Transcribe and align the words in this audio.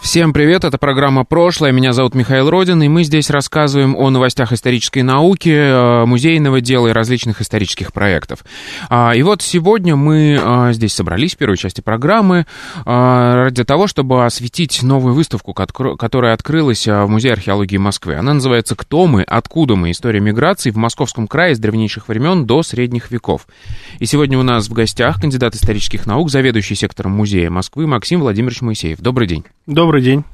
Всем 0.00 0.32
привет, 0.32 0.64
это 0.64 0.78
программа 0.78 1.24
«Прошлое», 1.24 1.72
меня 1.72 1.92
зовут 1.92 2.14
Михаил 2.14 2.48
Родин, 2.48 2.80
и 2.82 2.88
мы 2.88 3.02
здесь 3.02 3.28
рассказываем 3.30 3.96
о 3.96 4.08
новостях 4.10 4.52
исторической 4.52 5.02
науки, 5.02 5.50
э, 5.50 6.06
музейного 6.06 6.60
дела 6.60 6.86
и 6.88 6.92
различных 6.92 7.42
исторических 7.42 7.92
проектов. 7.92 8.44
А, 8.88 9.12
и 9.14 9.22
вот 9.22 9.42
сегодня 9.42 9.96
мы 9.96 10.40
э, 10.40 10.72
здесь 10.72 10.94
собрались 10.94 11.34
в 11.34 11.38
первой 11.38 11.58
части 11.58 11.80
программы 11.80 12.46
э, 12.86 13.34
ради 13.44 13.64
того, 13.64 13.86
чтобы 13.86 14.24
осветить 14.24 14.82
новую 14.82 15.14
выставку, 15.14 15.52
которая 15.52 16.32
открылась 16.32 16.86
в 16.86 17.06
Музее 17.06 17.32
археологии 17.32 17.76
Москвы. 17.76 18.14
Она 18.14 18.34
называется 18.34 18.76
«Кто 18.76 19.06
мы? 19.06 19.24
Откуда 19.24 19.74
мы? 19.74 19.90
История 19.90 20.20
миграции 20.20 20.70
в 20.70 20.76
Московском 20.76 21.26
крае 21.26 21.54
с 21.54 21.58
древнейших 21.58 22.08
времен 22.08 22.46
до 22.46 22.62
средних 22.62 23.10
веков». 23.10 23.46
И 23.98 24.06
сегодня 24.06 24.38
у 24.38 24.42
нас 24.42 24.68
в 24.68 24.72
гостях 24.72 25.20
кандидат 25.20 25.54
исторических 25.54 26.06
наук, 26.06 26.30
заведующий 26.30 26.76
сектором 26.76 27.12
Музея 27.12 27.50
Москвы 27.50 27.86
Максим 27.86 28.20
Владимирович 28.20 28.62
Моисеев. 28.62 29.00
Добрый 29.00 29.26
день. 29.26 29.44
Добрый 29.66 29.97
день. 30.00 30.24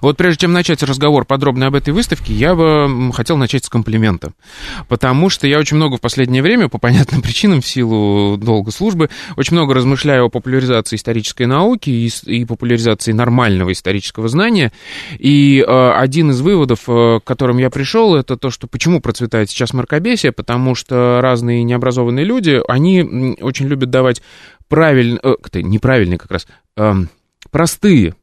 Вот 0.00 0.16
прежде 0.16 0.42
чем 0.42 0.52
начать 0.52 0.82
разговор 0.82 1.24
подробно 1.24 1.66
об 1.66 1.74
этой 1.74 1.92
выставке, 1.92 2.32
я 2.32 2.54
бы 2.54 3.10
хотел 3.12 3.36
начать 3.36 3.64
с 3.64 3.68
комплимента. 3.68 4.32
Потому 4.88 5.28
что 5.28 5.46
я 5.46 5.58
очень 5.58 5.76
много 5.76 5.96
в 5.96 6.00
последнее 6.00 6.42
время, 6.42 6.68
по 6.68 6.78
понятным 6.90 7.22
причинам, 7.22 7.60
в 7.60 7.66
силу 7.66 8.36
долгой 8.36 8.72
службы, 8.72 9.10
очень 9.36 9.54
много 9.54 9.74
размышляю 9.74 10.26
о 10.26 10.28
популяризации 10.28 10.96
исторической 10.96 11.44
науки 11.44 11.90
и, 11.90 12.10
и 12.26 12.44
популяризации 12.44 13.12
нормального 13.12 13.72
исторического 13.72 14.28
знания. 14.28 14.72
И 15.18 15.64
э, 15.66 15.90
один 15.92 16.30
из 16.30 16.40
выводов, 16.40 16.80
э, 16.88 17.20
к 17.22 17.26
которым 17.26 17.58
я 17.58 17.70
пришел, 17.70 18.14
это 18.14 18.36
то, 18.36 18.50
что 18.50 18.66
почему 18.66 19.00
процветает 19.00 19.50
сейчас 19.50 19.72
мракобесие, 19.72 20.32
потому 20.32 20.74
что 20.74 21.20
разные 21.20 21.62
необразованные 21.62 22.24
люди, 22.24 22.60
они 22.68 23.36
очень 23.40 23.66
любят 23.66 23.90
давать 23.90 24.22
правильные, 24.68 25.20
э, 25.22 25.60
неправильные 25.60 26.18
как 26.18 26.30
раз, 26.30 26.46
э, 26.76 26.94
простые 27.50 28.14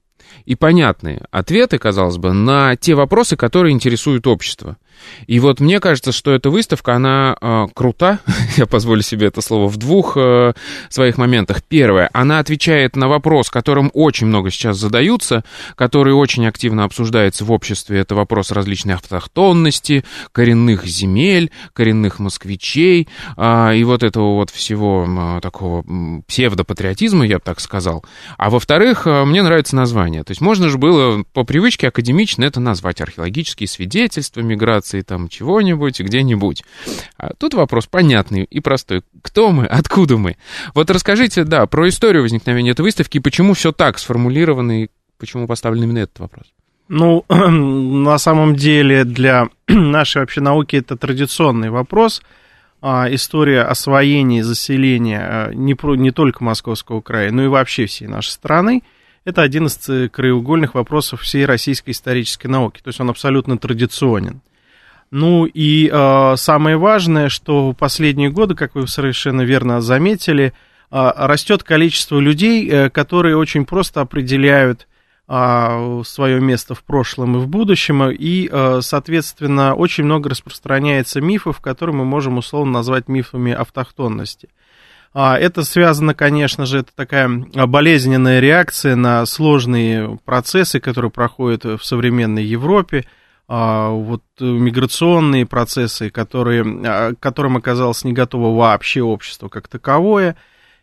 и 0.48 0.56
понятные 0.56 1.26
ответы, 1.30 1.78
казалось 1.78 2.18
бы, 2.18 2.32
на 2.32 2.78
те 2.78 2.96
вопросы, 2.96 3.36
которые 3.36 3.74
интересуют 3.74 4.28
общество. 4.28 4.78
И 5.28 5.40
вот 5.40 5.60
мне 5.60 5.80
кажется, 5.80 6.12
что 6.12 6.32
эта 6.32 6.50
выставка, 6.50 6.96
она 6.96 7.36
э, 7.40 7.68
крута, 7.74 8.20
я 8.58 8.66
позволю 8.66 9.02
себе 9.02 9.28
это 9.28 9.42
слово, 9.42 9.68
в 9.68 9.78
двух 9.78 10.18
э, 10.18 10.54
своих 10.90 11.18
моментах. 11.18 11.64
Первое, 11.64 12.10
она 12.14 12.40
отвечает 12.40 12.96
на 12.96 13.08
вопрос, 13.08 13.50
которым 13.50 13.92
очень 13.94 14.28
много 14.28 14.52
сейчас 14.52 14.78
задаются, 14.78 15.44
который 15.76 16.14
очень 16.14 16.46
активно 16.48 16.84
обсуждается 16.84 17.46
в 17.46 17.52
обществе. 17.52 18.00
Это 18.00 18.16
вопрос 18.16 18.52
различной 18.52 18.96
автохтонности, 18.96 20.04
коренных 20.32 20.86
земель, 20.86 21.52
коренных 21.74 22.20
москвичей, 22.20 23.08
э, 23.36 23.76
и 23.76 23.84
вот 23.84 24.04
этого 24.04 24.36
вот 24.36 24.50
всего 24.50 25.06
э, 25.08 25.40
такого 25.42 25.84
псевдопатриотизма, 26.28 27.26
я 27.26 27.38
бы 27.38 27.44
так 27.44 27.60
сказал. 27.60 28.04
А 28.38 28.50
во-вторых, 28.50 29.08
э, 29.08 29.26
мне 29.26 29.44
нравится 29.44 29.76
название. 29.76 30.24
То 30.24 30.32
есть 30.32 30.42
можно 30.42 30.70
же 30.70 30.78
было 30.78 31.24
по 31.34 31.44
привычке 31.44 31.88
академично 31.88 32.44
это 32.44 32.60
назвать. 32.60 33.02
Археологические 33.02 33.68
свидетельства 33.68 34.42
миграции, 34.42 34.87
презентации 34.88 35.02
там 35.02 35.28
чего-нибудь 35.28 36.00
где-нибудь. 36.00 36.64
А 37.18 37.34
тут 37.38 37.54
вопрос 37.54 37.88
понятный 37.88 38.44
и 38.44 38.60
простой. 38.60 39.02
Кто 39.22 39.52
мы? 39.52 39.66
Откуда 39.66 40.18
мы? 40.18 40.38
Вот 40.74 40.90
расскажите, 40.90 41.44
да, 41.44 41.66
про 41.66 41.88
историю 41.88 42.24
возникновения 42.24 42.72
этой 42.72 42.82
выставки 42.82 43.20
почему 43.20 43.54
все 43.54 43.72
так 43.72 44.00
сформулировано 44.00 44.84
и 44.84 44.88
почему 45.18 45.48
поставлен 45.48 45.84
именно 45.84 46.00
этот 46.00 46.20
вопрос. 46.20 46.46
Ну, 46.90 47.26
на 47.30 48.18
самом 48.18 48.56
деле 48.56 49.04
для 49.04 49.50
нашей 49.68 50.20
вообще 50.20 50.42
науки 50.42 50.78
это 50.78 50.96
традиционный 50.96 51.70
вопрос. 51.70 52.22
А, 52.80 53.08
история 53.10 53.64
освоения 53.64 54.40
и 54.40 54.44
заселения 54.44 55.20
а, 55.20 55.54
не, 55.54 55.74
про, 55.74 55.96
не 55.96 56.12
только 56.12 56.44
Московского 56.44 57.02
края, 57.02 57.32
но 57.32 57.44
и 57.44 57.48
вообще 57.48 57.86
всей 57.86 58.08
нашей 58.08 58.30
страны. 58.30 58.84
Это 59.26 59.42
один 59.42 59.66
из 59.66 59.78
краеугольных 60.10 60.74
вопросов 60.74 61.22
всей 61.22 61.46
российской 61.46 61.92
исторической 61.92 62.48
науки. 62.48 62.80
То 62.82 62.90
есть 62.90 63.02
он 63.02 63.10
абсолютно 63.10 63.58
традиционен. 63.58 64.40
Ну 65.10 65.46
и 65.46 65.90
э, 65.92 66.34
самое 66.36 66.76
важное, 66.76 67.30
что 67.30 67.72
в 67.72 67.74
последние 67.74 68.30
годы, 68.30 68.56
как 68.56 68.76
вы 68.76 68.88
совершенно 68.88 69.42
верно 69.42 69.80
заметили, 69.80 70.52
э, 70.92 71.12
растет 71.16 71.64
количество 71.64 72.20
людей, 72.20 72.68
э, 72.70 72.90
которые 72.90 73.38
очень 73.38 73.66
просто 73.66 74.02
определяют 74.02 74.88
э, 75.30 76.02
свое 76.06 76.42
место 76.42 76.76
в 76.76 76.84
прошлом 76.84 77.38
и 77.38 77.40
в 77.40 77.48
будущем, 77.48 78.10
и, 78.10 78.50
э, 78.52 78.80
соответственно, 78.82 79.76
очень 79.76 80.04
много 80.04 80.30
распространяется 80.30 81.22
мифов, 81.22 81.62
которые 81.62 81.96
мы 81.96 82.04
можем 82.04 82.38
условно 82.38 82.74
назвать 82.74 83.08
мифами 83.08 83.54
автохтонности. 83.54 84.50
Это 85.14 85.64
связано, 85.64 86.14
конечно 86.14 86.66
же, 86.68 86.80
это 86.80 86.92
такая 86.94 87.28
болезненная 87.30 88.40
реакция 88.40 88.96
на 88.96 89.26
сложные 89.26 90.20
процессы, 90.26 90.80
которые 90.80 91.10
проходят 91.10 91.64
в 91.64 91.80
современной 91.84 92.44
Европе, 92.44 93.06
вот 93.48 94.24
э, 94.40 94.44
миграционные 94.44 95.46
процессы, 95.46 96.10
которые, 96.10 96.66
а, 96.86 97.14
к 97.14 97.20
которым 97.20 97.56
оказалось 97.56 98.04
не 98.04 98.12
готово 98.12 98.58
вообще 98.58 99.02
общество 99.02 99.48
как 99.48 99.70
таковое. 99.70 100.36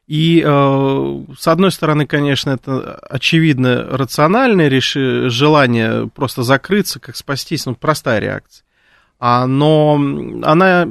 И, 0.06 0.42
э, 0.44 1.24
с 1.38 1.46
одной 1.46 1.70
стороны, 1.70 2.06
конечно, 2.06 2.50
это 2.50 2.94
очевидно 2.96 3.84
рациональное 3.90 4.68
реши, 4.68 5.28
желание 5.28 6.08
просто 6.08 6.42
закрыться, 6.42 7.00
как 7.00 7.16
спастись, 7.16 7.66
ну, 7.66 7.74
простая 7.74 8.18
реакция. 8.18 8.64
А, 9.18 9.46
но 9.46 9.94
она, 10.42 10.86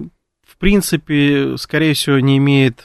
в 0.47 0.57
принципе, 0.57 1.57
скорее 1.57 1.94
всего, 1.94 2.19
не 2.19 2.38
имеет, 2.38 2.83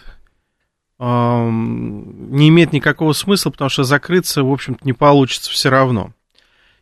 не 0.98 2.48
имеет 2.48 2.72
никакого 2.72 3.12
смысла, 3.12 3.50
потому 3.50 3.69
что 3.69 3.84
закрыться, 3.84 4.43
в 4.43 4.53
общем-то, 4.53 4.84
не 4.84 4.93
получится 4.93 5.50
все 5.50 5.71
равно. 5.71 6.12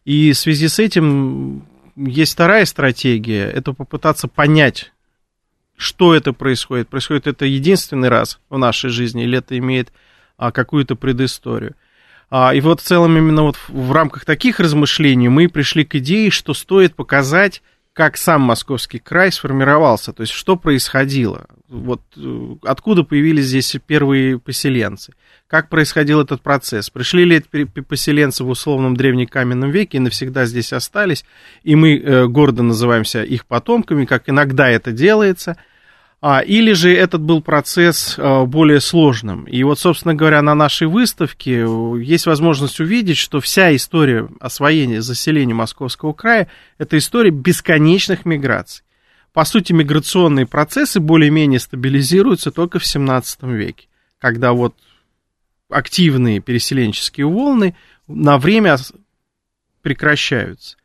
И 0.06 0.33
в 0.33 0.39
связи 0.39 0.69
с 0.69 0.78
этим 0.78 1.65
есть 1.97 2.34
вторая 2.34 2.65
стратегия, 2.65 3.45
это 3.45 3.73
попытаться 3.73 4.29
понять, 4.29 4.93
что 5.77 6.15
это 6.15 6.33
происходит. 6.33 6.89
Происходит 6.89 7.27
это 7.27 7.45
единственный 7.45 8.09
раз 8.09 8.39
в 8.49 8.59
нашей 8.59 8.91
жизни, 8.91 9.25
или 9.25 9.39
это 9.39 9.57
имеет 9.59 9.93
а, 10.37 10.53
какую-то 10.53 10.97
предысторию. 10.97 11.75
А, 12.31 12.55
и 12.55 12.61
вот 12.61 12.81
в 12.81 12.84
целом 12.84 13.17
именно 13.17 13.43
вот 13.43 13.57
в, 13.57 13.71
в 13.71 13.93
рамках 13.93 14.25
таких 14.25 14.61
размышлений 14.61 15.29
мы 15.29 15.49
пришли 15.49 15.84
к 15.84 15.95
идее, 15.97 16.31
что 16.31 16.55
стоит 16.55 16.95
показать 16.95 17.62
как 17.93 18.17
сам 18.19 18.43
Московский 18.43 18.99
край 18.99 19.33
сформировался, 19.33 20.13
то 20.13 20.21
есть 20.21 20.33
что 20.33 20.57
происходило, 20.57 21.47
вот 21.69 22.03
э, 22.16 22.56
откуда 22.62 23.03
появились 23.03 23.47
здесь 23.47 23.77
первые 23.87 24.38
поселенцы, 24.38 25.12
как 25.47 25.69
происходил 25.69 26.21
этот 26.21 26.43
процесс, 26.43 26.91
пришли 26.91 27.25
ли 27.25 27.37
эти 27.37 27.65
поселенцы 27.65 28.44
в 28.44 28.49
условном 28.49 28.97
древнекаменном 28.97 29.71
веке 29.71 29.99
и 29.99 30.00
навсегда 30.00 30.47
здесь 30.47 30.72
остались, 30.72 31.25
и 31.62 31.77
мы 31.77 31.99
э, 31.99 32.27
гордо 32.27 32.62
называемся 32.62 33.22
их 33.22 33.47
потомками, 33.47 34.04
как 34.04 34.28
иногда 34.28 34.69
это 34.69 34.93
делается– 34.93 35.56
а, 36.22 36.41
или 36.41 36.72
же 36.72 36.93
этот 36.94 37.21
был 37.21 37.43
процесс 37.43 38.16
а, 38.19 38.47
более 38.47 38.81
сложным. 38.81 39.44
И 39.44 39.62
вот, 39.62 39.78
собственно 39.78 40.15
говоря, 40.15 40.41
на 40.41 40.54
нашей 40.54 40.87
выставке 40.87 41.66
есть 42.00 42.27
возможность 42.27 42.81
увидеть, 42.81 43.19
что 43.19 43.41
вся 43.41 43.75
история 43.77 44.28
освоения, 44.41 45.03
заселения 45.03 45.54
Московского 45.54 46.15
края– 46.15 46.48
это 46.78 46.97
история 46.97 47.31
бесконечных 47.31 48.24
миграций. 48.24 48.85
По 49.36 49.44
сути, 49.44 49.74
миграционные 49.74 50.47
процессы 50.47 50.98
более-менее 50.98 51.60
стабилизируются 51.60 52.50
только 52.50 52.78
в 52.78 52.86
17 52.86 53.42
веке, 53.42 53.86
когда 54.16 54.54
вот 54.54 54.74
активные 55.68 56.41
переселенческие 56.41 57.27
волны 57.27 57.77
на 58.06 58.38
время 58.38 58.78
прекращаются. 59.83 60.78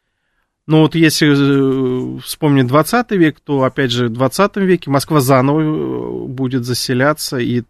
Но 0.68 0.82
вот 0.82 0.96
если 0.96 1.30
э, 1.30 2.20
вспомнить 2.20 2.68
20 2.68 3.12
век, 3.12 3.40
то, 3.40 3.64
опять 3.64 3.92
же, 3.92 4.08
в 4.08 4.12
20 4.12 4.58
веке 4.58 4.90
Москва 4.90 5.22
заново 5.22 5.62
э, 5.62 6.28
будет 6.28 6.66
заселяться, 6.66 7.38
и 7.38 7.64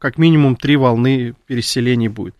как 0.00 0.18
минимум 0.18 0.56
три 0.56 0.74
волны 0.74 1.36
переселений 1.46 2.08
будет. 2.08 2.34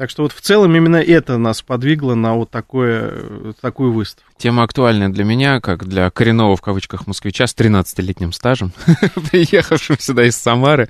Так 0.00 0.08
что 0.08 0.22
вот 0.22 0.32
в 0.32 0.40
целом 0.40 0.74
именно 0.74 0.96
это 0.96 1.36
нас 1.36 1.60
подвигло 1.60 2.14
на 2.14 2.32
вот 2.32 2.50
такое, 2.50 3.52
такую 3.60 3.92
выставку. 3.92 4.30
Тема 4.38 4.62
актуальная 4.62 5.10
для 5.10 5.24
меня, 5.24 5.60
как 5.60 5.86
для 5.86 6.08
коренного 6.08 6.56
в 6.56 6.62
кавычках 6.62 7.06
москвича 7.06 7.46
с 7.46 7.54
13-летним 7.54 8.32
стажем, 8.32 8.72
приехавшим 9.30 9.98
сюда 9.98 10.24
из 10.24 10.36
Самары. 10.36 10.88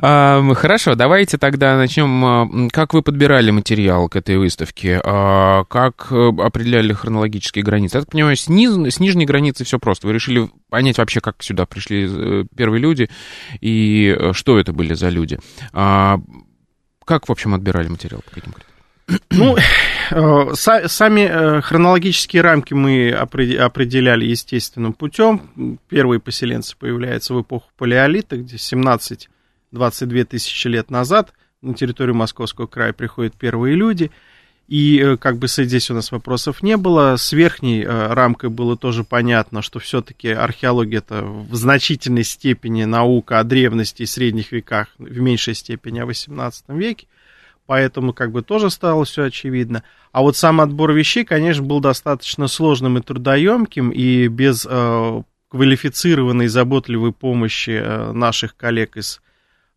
Хорошо, 0.00 0.94
давайте 0.94 1.36
тогда 1.36 1.76
начнем. 1.76 2.70
Как 2.70 2.94
вы 2.94 3.02
подбирали 3.02 3.50
материал 3.50 4.08
к 4.08 4.16
этой 4.16 4.38
выставке? 4.38 4.98
А, 5.04 5.64
как 5.64 6.06
э, 6.10 6.28
определяли 6.38 6.94
хронологические 6.94 7.62
границы? 7.62 7.98
Я 7.98 8.00
так 8.00 8.12
понимаю, 8.12 8.34
с, 8.34 8.44
с 8.44 8.48
нижней 8.48 9.26
границы 9.26 9.64
все 9.64 9.78
просто. 9.78 10.06
Вы 10.06 10.14
решили 10.14 10.48
понять 10.70 10.96
вообще, 10.96 11.20
как 11.20 11.42
сюда 11.42 11.66
пришли 11.66 12.08
э, 12.10 12.44
первые 12.56 12.80
люди 12.80 13.10
и 13.60 14.16
э, 14.18 14.32
что 14.32 14.58
это 14.58 14.72
были 14.72 14.94
за 14.94 15.10
люди. 15.10 15.38
Как, 17.08 17.26
в 17.26 17.32
общем, 17.32 17.54
отбирали 17.54 17.88
материал? 17.88 18.20
По 18.20 18.32
каким 18.32 18.52
Ну, 19.30 19.56
э, 20.10 20.54
сами 20.54 21.20
э, 21.22 21.60
хронологические 21.62 22.42
рамки 22.42 22.74
мы 22.74 23.10
определяли 23.12 24.26
естественным 24.26 24.92
путем. 24.92 25.78
Первые 25.88 26.20
поселенцы 26.20 26.76
появляются 26.76 27.32
в 27.32 27.40
эпоху 27.40 27.70
палеолита, 27.78 28.36
где 28.36 28.56
17-22 28.56 30.24
тысячи 30.24 30.68
лет 30.68 30.90
назад 30.90 31.32
на 31.62 31.72
территорию 31.72 32.14
Московского 32.14 32.66
края 32.66 32.92
приходят 32.92 33.32
первые 33.32 33.74
люди. 33.74 34.10
И 34.68 35.00
э, 35.00 35.16
как 35.16 35.38
бы 35.38 35.48
здесь 35.48 35.90
у 35.90 35.94
нас 35.94 36.12
вопросов 36.12 36.62
не 36.62 36.76
было. 36.76 37.16
С 37.16 37.32
верхней 37.32 37.84
рамкой 37.84 38.50
было 38.50 38.76
тоже 38.76 39.02
понятно, 39.02 39.62
что 39.62 39.78
все-таки 39.78 40.28
археология 40.28 40.98
это 40.98 41.22
в 41.22 41.54
значительной 41.54 42.24
степени 42.24 42.84
наука 42.84 43.40
о 43.40 43.44
древности 43.44 44.02
и 44.02 44.06
средних 44.06 44.52
веках, 44.52 44.88
в 44.98 45.18
меньшей 45.20 45.54
степени 45.54 46.00
о 46.00 46.06
18 46.06 46.64
веке. 46.68 47.06
Поэтому 47.68 48.14
как 48.14 48.32
бы 48.32 48.40
тоже 48.40 48.70
стало 48.70 49.04
все 49.04 49.24
очевидно. 49.24 49.82
А 50.10 50.22
вот 50.22 50.38
сам 50.38 50.62
отбор 50.62 50.92
вещей, 50.92 51.26
конечно, 51.26 51.62
был 51.62 51.80
достаточно 51.80 52.48
сложным 52.48 52.96
и 52.96 53.02
трудоемким, 53.02 53.90
и 53.90 54.28
без 54.28 54.66
э, 54.68 55.22
квалифицированной 55.50 56.48
заботливой 56.48 57.12
помощи 57.12 57.78
э, 57.78 58.12
наших 58.12 58.56
коллег 58.56 58.96
из 58.96 59.20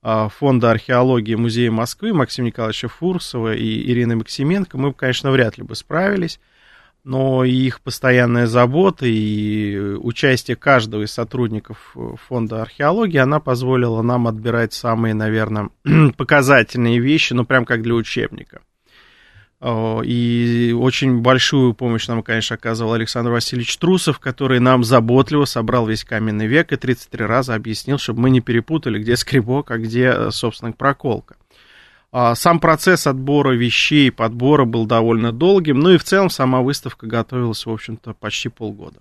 Фонда 0.03 0.71
археологии 0.71 1.35
Музея 1.35 1.71
Москвы 1.71 2.13
Максима 2.13 2.47
Николаевича 2.47 2.87
Фурсова 2.87 3.53
и 3.53 3.91
Ирины 3.91 4.15
Максименко 4.15 4.77
мы, 4.77 4.93
конечно, 4.93 5.31
вряд 5.31 5.57
ли 5.57 5.63
бы 5.63 5.75
справились, 5.75 6.39
но 7.03 7.43
их 7.43 7.81
постоянная 7.81 8.47
забота 8.47 9.05
и 9.05 9.77
участие 9.79 10.55
каждого 10.55 11.03
из 11.03 11.11
сотрудников 11.11 11.95
Фонда 12.27 12.61
археологии, 12.61 13.17
она 13.17 13.39
позволила 13.39 14.01
нам 14.01 14.27
отбирать 14.27 14.73
самые, 14.73 15.13
наверное, 15.13 15.69
показательные 16.17 16.99
вещи, 16.99 17.33
ну, 17.33 17.45
прям 17.45 17.65
как 17.65 17.81
для 17.81 17.93
учебника. 17.95 18.61
И 19.63 20.75
очень 20.75 21.19
большую 21.19 21.75
помощь 21.75 22.07
нам, 22.07 22.23
конечно, 22.23 22.55
оказывал 22.55 22.93
Александр 22.93 23.29
Васильевич 23.29 23.77
Трусов, 23.77 24.17
который 24.17 24.59
нам 24.59 24.83
заботливо 24.83 25.45
собрал 25.45 25.85
весь 25.85 26.03
каменный 26.03 26.47
век 26.47 26.71
и 26.71 26.77
33 26.77 27.25
раза 27.25 27.53
объяснил, 27.53 27.99
чтобы 27.99 28.21
мы 28.21 28.31
не 28.31 28.41
перепутали, 28.41 28.97
где 28.97 29.15
скребок, 29.15 29.69
а 29.69 29.77
где, 29.77 30.31
собственно, 30.31 30.71
проколка. 30.71 31.35
А 32.11 32.33
сам 32.33 32.59
процесс 32.59 33.05
отбора 33.05 33.51
вещей, 33.51 34.11
подбора 34.11 34.65
был 34.65 34.87
довольно 34.87 35.31
долгим, 35.31 35.79
ну 35.79 35.91
и 35.91 35.97
в 35.97 36.03
целом 36.03 36.31
сама 36.31 36.61
выставка 36.61 37.05
готовилась, 37.05 37.65
в 37.65 37.71
общем-то, 37.71 38.13
почти 38.15 38.49
полгода. 38.49 38.99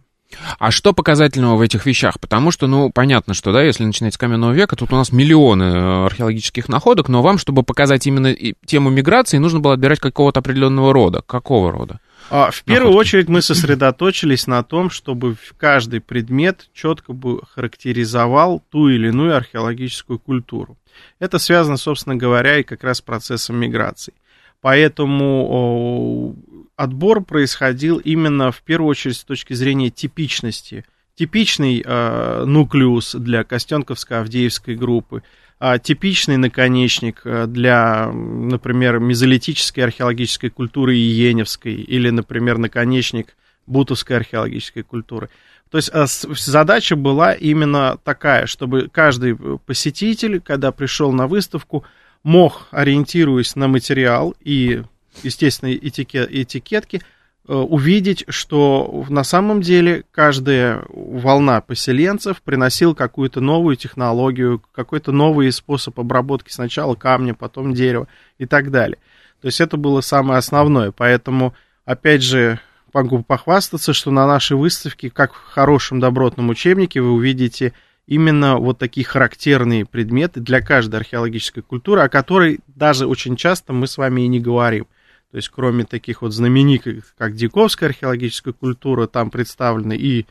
А 0.58 0.70
что 0.70 0.92
показательного 0.92 1.56
в 1.56 1.60
этих 1.60 1.86
вещах? 1.86 2.20
Потому 2.20 2.50
что, 2.50 2.66
ну, 2.66 2.90
понятно, 2.90 3.34
что, 3.34 3.52
да, 3.52 3.62
если 3.62 3.84
начинать 3.84 4.14
с 4.14 4.18
каменного 4.18 4.52
века, 4.52 4.76
тут 4.76 4.92
у 4.92 4.96
нас 4.96 5.12
миллионы 5.12 5.64
э, 5.64 6.06
археологических 6.06 6.68
находок, 6.68 7.08
но 7.08 7.22
вам, 7.22 7.38
чтобы 7.38 7.62
показать 7.62 8.06
именно 8.06 8.34
тему 8.66 8.90
миграции, 8.90 9.38
нужно 9.38 9.60
было 9.60 9.74
отбирать 9.74 10.00
какого-то 10.00 10.40
определенного 10.40 10.92
рода. 10.92 11.22
Какого 11.26 11.72
рода? 11.72 12.00
А, 12.30 12.50
в 12.50 12.62
первую 12.62 12.92
находки? 12.92 13.08
очередь 13.08 13.28
мы 13.28 13.42
сосредоточились 13.42 14.46
на 14.46 14.62
том, 14.62 14.90
чтобы 14.90 15.36
каждый 15.56 16.00
предмет 16.00 16.68
четко 16.72 17.12
бы 17.12 17.40
характеризовал 17.54 18.62
ту 18.70 18.88
или 18.88 19.08
иную 19.08 19.36
археологическую 19.36 20.18
культуру. 20.18 20.76
Это 21.18 21.38
связано, 21.38 21.76
собственно 21.76 22.16
говоря, 22.16 22.58
и 22.58 22.62
как 22.62 22.84
раз 22.84 22.98
с 22.98 23.02
процессом 23.02 23.56
миграции. 23.56 24.14
Поэтому 24.60 26.36
отбор 26.80 27.22
происходил 27.22 27.98
именно 27.98 28.50
в 28.50 28.62
первую 28.62 28.88
очередь 28.88 29.16
с 29.16 29.24
точки 29.24 29.52
зрения 29.52 29.90
типичности. 29.90 30.86
Типичный 31.14 31.84
э, 31.84 32.44
нуклеус 32.46 33.14
для 33.16 33.42
Костенковско-Авдеевской 33.42 34.76
группы, 34.76 35.22
э, 35.60 35.78
типичный 35.82 36.38
наконечник 36.38 37.20
э, 37.24 37.46
для, 37.46 38.10
например, 38.10 38.98
мезолитической 38.98 39.84
археологической 39.84 40.48
культуры 40.48 40.96
Иеневской 40.96 41.74
или, 41.74 42.08
например, 42.08 42.56
наконечник 42.56 43.36
Бутовской 43.66 44.16
археологической 44.16 44.82
культуры. 44.82 45.28
То 45.70 45.76
есть 45.76 45.90
э, 45.92 46.06
задача 46.06 46.96
была 46.96 47.34
именно 47.34 47.98
такая, 48.02 48.46
чтобы 48.46 48.88
каждый 48.90 49.36
посетитель, 49.66 50.40
когда 50.40 50.72
пришел 50.72 51.12
на 51.12 51.26
выставку, 51.26 51.84
мог, 52.22 52.68
ориентируясь 52.70 53.54
на 53.54 53.68
материал 53.68 54.34
и 54.40 54.82
естественно, 55.22 55.74
этикет, 55.74 56.30
этикетки, 56.30 57.02
э, 57.48 57.54
увидеть, 57.54 58.24
что 58.28 59.04
на 59.08 59.24
самом 59.24 59.60
деле 59.60 60.04
каждая 60.10 60.84
волна 60.88 61.60
поселенцев 61.60 62.42
приносила 62.42 62.94
какую-то 62.94 63.40
новую 63.40 63.76
технологию, 63.76 64.62
какой-то 64.72 65.12
новый 65.12 65.50
способ 65.52 65.98
обработки 65.98 66.52
сначала 66.52 66.94
камня, 66.94 67.34
потом 67.34 67.74
дерева 67.74 68.08
и 68.38 68.46
так 68.46 68.70
далее. 68.70 68.98
То 69.40 69.46
есть 69.46 69.60
это 69.60 69.76
было 69.76 70.00
самое 70.00 70.38
основное. 70.38 70.92
Поэтому, 70.92 71.54
опять 71.84 72.22
же, 72.22 72.60
могу 72.92 73.22
похвастаться, 73.22 73.92
что 73.92 74.10
на 74.10 74.26
нашей 74.26 74.56
выставке, 74.56 75.10
как 75.10 75.32
в 75.34 75.44
хорошем 75.52 76.00
добротном 76.00 76.50
учебнике, 76.50 77.00
вы 77.00 77.12
увидите 77.12 77.72
именно 78.06 78.56
вот 78.56 78.78
такие 78.78 79.06
характерные 79.06 79.86
предметы 79.86 80.40
для 80.40 80.60
каждой 80.60 80.96
археологической 80.96 81.62
культуры, 81.62 82.02
о 82.02 82.08
которой 82.08 82.60
даже 82.66 83.06
очень 83.06 83.36
часто 83.36 83.72
мы 83.72 83.86
с 83.86 83.96
вами 83.96 84.22
и 84.22 84.28
не 84.28 84.40
говорим. 84.40 84.86
То 85.30 85.36
есть, 85.36 85.48
кроме 85.48 85.84
таких 85.84 86.22
вот 86.22 86.32
знаменитых, 86.32 87.14
как 87.16 87.34
Диковская 87.34 87.90
археологическая 87.90 88.52
культура, 88.52 89.06
там 89.06 89.30
представлены 89.30 89.96
и 89.96 90.26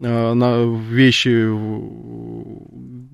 э, 0.00 0.32
на 0.32 0.64
вещи 0.64 1.46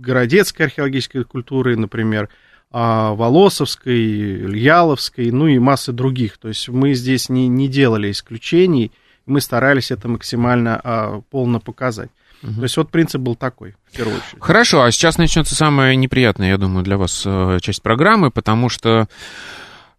городецкой 0.00 0.66
археологической 0.66 1.24
культуры, 1.24 1.76
например, 1.76 2.28
а 2.70 3.14
Волосовской, 3.14 3.94
Льяловской, 3.96 5.30
ну 5.30 5.46
и 5.46 5.58
массы 5.58 5.92
других. 5.92 6.38
То 6.38 6.48
есть 6.48 6.68
мы 6.68 6.94
здесь 6.94 7.28
не, 7.28 7.48
не 7.48 7.68
делали 7.68 8.10
исключений, 8.10 8.92
мы 9.26 9.40
старались 9.40 9.90
это 9.90 10.08
максимально 10.08 10.80
а, 10.82 11.20
полно 11.30 11.60
показать. 11.60 12.10
Угу. 12.42 12.54
То 12.54 12.62
есть 12.62 12.76
вот 12.76 12.90
принцип 12.90 13.20
был 13.20 13.36
такой, 13.36 13.74
в 13.90 13.96
первую 13.96 14.16
очередь. 14.16 14.42
Хорошо, 14.42 14.82
а 14.82 14.90
сейчас 14.90 15.18
начнется 15.18 15.54
самая 15.54 15.94
неприятная, 15.94 16.48
я 16.50 16.58
думаю, 16.58 16.84
для 16.84 16.98
вас 16.98 17.22
э, 17.24 17.58
часть 17.62 17.80
программы, 17.80 18.30
потому 18.30 18.68
что 18.68 19.08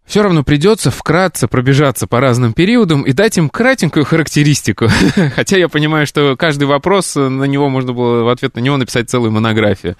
все 0.06 0.22
равно 0.22 0.44
придется 0.44 0.90
вкратце 0.90 1.48
пробежаться 1.48 2.06
по 2.06 2.20
разным 2.20 2.52
периодам 2.52 3.02
и 3.02 3.12
дать 3.12 3.36
им 3.38 3.48
кратенькую 3.48 4.04
характеристику. 4.04 4.88
Хотя 5.34 5.58
я 5.58 5.68
понимаю, 5.68 6.06
что 6.06 6.36
каждый 6.36 6.64
вопрос, 6.64 7.16
на 7.16 7.44
него 7.44 7.68
можно 7.68 7.92
было 7.92 8.22
в 8.22 8.28
ответ 8.28 8.54
на 8.54 8.60
него 8.60 8.76
написать 8.76 9.10
целую 9.10 9.32
монографию. 9.32 9.96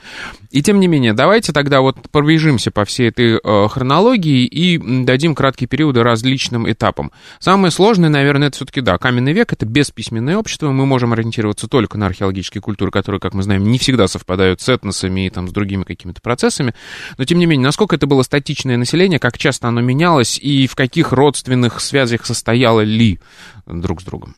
И 0.50 0.62
тем 0.62 0.80
не 0.80 0.86
менее, 0.86 1.12
давайте 1.12 1.52
тогда 1.52 1.80
вот 1.80 1.96
пробежимся 2.10 2.70
по 2.70 2.84
всей 2.84 3.08
этой 3.08 3.40
э, 3.42 3.68
хронологии 3.68 4.46
и 4.46 4.78
дадим 5.04 5.34
краткие 5.34 5.68
периоды 5.68 6.02
различным 6.02 6.70
этапам. 6.70 7.10
Самое 7.40 7.70
сложное, 7.70 8.08
наверное, 8.08 8.48
это 8.48 8.56
все-таки, 8.56 8.80
да, 8.80 8.96
каменный 8.98 9.32
век, 9.32 9.52
это 9.52 9.66
бесписьменное 9.66 10.36
общество, 10.38 10.70
мы 10.70 10.86
можем 10.86 11.12
ориентироваться 11.12 11.66
только 11.66 11.98
на 11.98 12.06
археологические 12.06 12.62
культуры, 12.62 12.90
которые, 12.90 13.20
как 13.20 13.34
мы 13.34 13.42
знаем, 13.42 13.64
не 13.64 13.78
всегда 13.78 14.08
совпадают 14.08 14.60
с 14.60 14.68
этносами 14.68 15.26
и 15.26 15.30
там, 15.30 15.48
с 15.48 15.52
другими 15.52 15.82
какими-то 15.82 16.20
процессами. 16.20 16.74
Но, 17.18 17.24
тем 17.24 17.38
не 17.38 17.46
менее, 17.46 17.64
насколько 17.64 17.96
это 17.96 18.06
было 18.06 18.22
статичное 18.22 18.76
население, 18.76 19.18
как 19.18 19.36
часто 19.36 19.68
оно 19.68 19.80
менялось, 19.80 19.95
менялось 19.96 20.38
и 20.38 20.66
в 20.66 20.74
каких 20.74 21.12
родственных 21.12 21.80
связях 21.80 22.26
состояло 22.26 22.82
ли 22.82 23.18
друг 23.66 24.02
с 24.02 24.04
другом? 24.04 24.36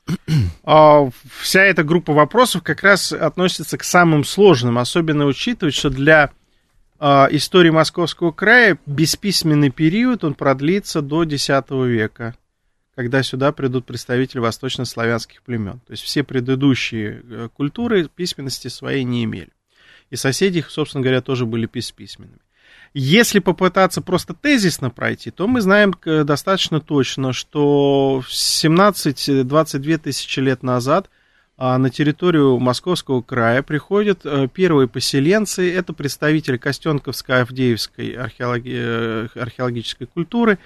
А, 0.63 1.09
вся 1.41 1.63
эта 1.63 1.83
группа 1.83 2.13
вопросов 2.13 2.63
как 2.63 2.83
раз 2.83 3.13
относится 3.13 3.77
к 3.77 3.85
самым 3.85 4.25
сложным, 4.25 4.79
особенно 4.79 5.27
учитывать, 5.27 5.75
что 5.75 5.91
для 5.91 6.31
а, 6.99 7.29
истории 7.31 7.71
Московского 7.71 8.31
края 8.31 8.79
бесписьменный 8.87 9.71
период, 9.71 10.25
он 10.25 10.35
продлится 10.35 11.03
до 11.03 11.25
X 11.25 11.49
века, 11.71 12.37
когда 12.95 13.23
сюда 13.23 13.53
придут 13.53 13.87
представители 13.87 14.39
восточнославянских 14.39 15.43
племен. 15.43 15.81
То 15.87 15.93
есть 15.93 16.03
все 16.03 16.23
предыдущие 16.23 17.23
э, 17.23 17.49
культуры 17.55 18.09
письменности 18.09 18.69
своей 18.69 19.05
не 19.05 19.25
имели. 19.25 19.51
И 20.11 20.17
соседи 20.17 20.59
их, 20.59 20.71
собственно 20.71 21.03
говоря, 21.03 21.21
тоже 21.21 21.47
были 21.47 21.69
бесписьменными. 21.73 22.41
Если 22.95 23.39
попытаться 23.39 24.01
просто 24.01 24.35
тезисно 24.35 24.91
пройти, 24.91 25.31
то 25.31 25.47
мы 25.47 25.61
знаем 25.61 25.95
достаточно 26.05 26.81
точно, 26.81 27.33
что 27.33 28.23
17-22 28.29 29.99
тысячи 29.99 30.41
лет 30.41 30.63
назад 30.63 31.11
а, 31.61 31.77
на 31.77 31.91
территорию 31.91 32.59
Московского 32.61 33.21
края 33.21 33.63
приходят 33.63 34.21
э, 34.25 34.47
первые 34.47 34.87
поселенцы. 34.87 35.75
Это 35.75 35.93
представители 35.93 36.57
Костенковской 36.57 37.43
Авдеевской 37.43 38.13
археологи... 38.13 38.73
Э, 38.73 39.29
археологической 39.35 40.07
культуры, 40.07 40.61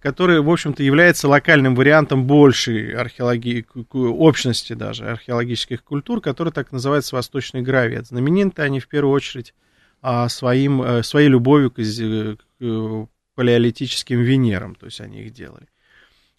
который, 0.00 0.40
в 0.40 0.50
общем-то, 0.50 0.82
является 0.82 1.28
локальным 1.28 1.74
вариантом 1.74 2.24
большей 2.24 2.94
археологии, 2.94 3.66
общности 3.92 4.72
даже 4.72 5.10
археологических 5.10 5.84
культур, 5.84 6.22
который 6.22 6.54
так 6.54 6.72
называется 6.72 7.16
Восточный 7.16 7.60
гравет. 7.60 8.06
Знамениты 8.06 8.62
они 8.62 8.80
в 8.80 8.88
первую 8.88 9.12
очередь 9.12 9.52
своим, 10.28 10.82
э, 10.82 11.02
своей 11.02 11.28
любовью 11.28 11.70
к, 11.70 11.76
к 11.76 13.08
палеолитическим 13.34 14.20
Венерам, 14.20 14.74
то 14.74 14.86
есть 14.86 15.00
они 15.00 15.22
их 15.22 15.32
делали. 15.32 15.66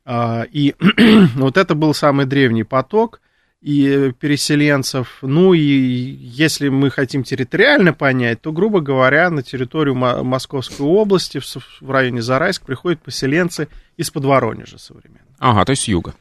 А, 0.05 0.45
и 0.51 0.75
вот 1.35 1.57
это 1.57 1.75
был 1.75 1.93
самый 1.93 2.25
древний 2.25 2.63
поток 2.63 3.21
и 3.61 4.11
переселенцев. 4.19 5.19
Ну 5.21 5.53
и 5.53 5.59
если 5.61 6.69
мы 6.69 6.89
хотим 6.89 7.23
территориально 7.23 7.93
понять, 7.93 8.41
то, 8.41 8.51
грубо 8.51 8.81
говоря, 8.81 9.29
на 9.29 9.43
территорию 9.43 9.95
Московской 9.95 10.85
области, 10.85 11.39
в 11.39 11.91
районе 11.91 12.21
Зарайск, 12.21 12.63
приходят 12.65 13.01
поселенцы 13.01 13.67
из-под 13.97 14.25
Воронежа 14.25 14.79
современно. 14.79 15.21
Ага, 15.37 15.65
то 15.65 15.71
есть 15.71 15.83
с 15.83 15.87
юга. 15.87 16.15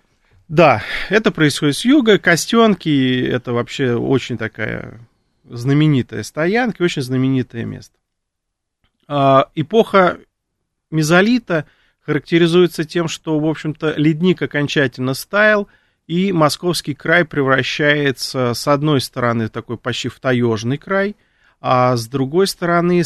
Да, 0.48 0.82
это 1.08 1.30
происходит 1.30 1.76
с 1.76 1.84
юга. 1.84 2.18
Костенки— 2.18 3.22
это 3.30 3.52
вообще 3.52 3.94
очень 3.94 4.36
такая 4.36 5.00
знаменитая 5.50 6.22
стоянка, 6.22 6.82
очень 6.82 7.02
знаменитое 7.02 7.64
место. 7.64 7.98
А, 9.06 9.50
эпоха 9.54 10.18
мезолита 10.90 11.66
характеризуется 12.00 12.84
тем, 12.84 13.08
что, 13.08 13.38
в 13.38 13.46
общем-то, 13.46 13.94
ледник 13.96 14.40
окончательно 14.40 15.14
стаял, 15.14 15.68
и 16.06 16.32
Московский 16.32 16.94
край 16.94 17.24
превращается, 17.24 18.54
с 18.54 18.66
одной 18.66 19.00
стороны, 19.00 19.48
такой 19.48 19.76
почти 19.76 20.08
в 20.08 20.18
таежный 20.18 20.78
край, 20.78 21.16
а 21.60 21.96
с 21.96 22.06
другой 22.08 22.46
стороны, 22.46 23.02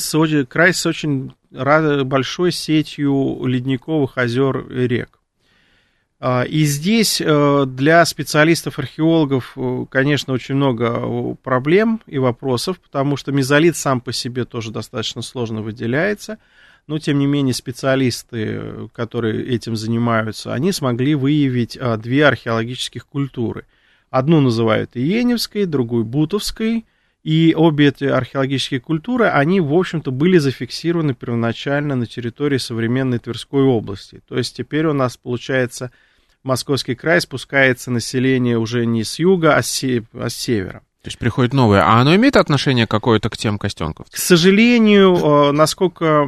край 0.48 0.72
с 0.72 0.86
очень 0.86 1.34
большой 1.50 2.52
сетью 2.52 3.44
ледниковых 3.44 4.16
озер 4.16 4.58
и 4.70 4.86
рек. 4.86 5.20
А, 6.26 6.42
и 6.44 6.64
здесь 6.64 7.20
э, 7.20 7.64
для 7.66 8.02
специалистов-археологов, 8.06 9.52
э, 9.56 9.84
конечно, 9.90 10.32
очень 10.32 10.54
много 10.54 10.86
э, 10.86 11.34
проблем 11.42 12.00
и 12.06 12.16
вопросов, 12.16 12.80
потому 12.80 13.18
что 13.18 13.30
мезолит 13.30 13.76
сам 13.76 14.00
по 14.00 14.10
себе 14.10 14.46
тоже 14.46 14.70
достаточно 14.70 15.20
сложно 15.22 15.60
выделяется– 15.60 16.38
но 16.86 16.98
тем 16.98 17.18
не 17.18 17.26
менее 17.26 17.54
специалисты, 17.54 18.88
которые 18.92 19.46
этим 19.46 19.76
занимаются, 19.76 20.52
они 20.52 20.72
смогли 20.72 21.14
выявить 21.14 21.78
а, 21.80 21.96
две 21.96 22.26
археологических 22.26 23.06
культуры. 23.06 23.64
Одну 24.10 24.40
называют 24.40 24.90
Иеневской, 24.94 25.64
другую 25.64 26.04
Бутовской, 26.04 26.84
и 27.22 27.54
обе 27.56 27.88
эти 27.88 28.04
археологические 28.04 28.80
культуры, 28.80 29.28
они, 29.28 29.60
в 29.60 29.72
общем-то, 29.72 30.10
были 30.10 30.36
зафиксированы 30.36 31.14
первоначально 31.14 31.96
на 31.96 32.04
территории 32.04 32.58
современной 32.58 33.18
Тверской 33.18 33.62
области. 33.62 34.20
То 34.28 34.36
есть 34.36 34.54
теперь 34.54 34.84
у 34.86 34.92
нас, 34.92 35.16
получается, 35.16 35.90
Московский 36.44 36.94
край 36.94 37.20
спускается 37.20 37.90
население 37.90 38.58
уже 38.58 38.86
не 38.86 39.02
с 39.02 39.18
юга, 39.18 39.56
а 39.56 39.62
с, 39.62 39.82
а 40.12 40.28
с 40.28 40.36
севера. 40.36 40.82
То 41.02 41.08
есть 41.08 41.18
приходит 41.18 41.52
новое. 41.52 41.82
А 41.82 42.00
оно 42.00 42.14
имеет 42.14 42.36
отношение 42.36 42.86
какое-то 42.86 43.28
к 43.28 43.36
тем 43.36 43.58
костенков? 43.58 44.06
К 44.10 44.16
сожалению, 44.16 45.16
э, 45.16 45.52
насколько 45.52 46.26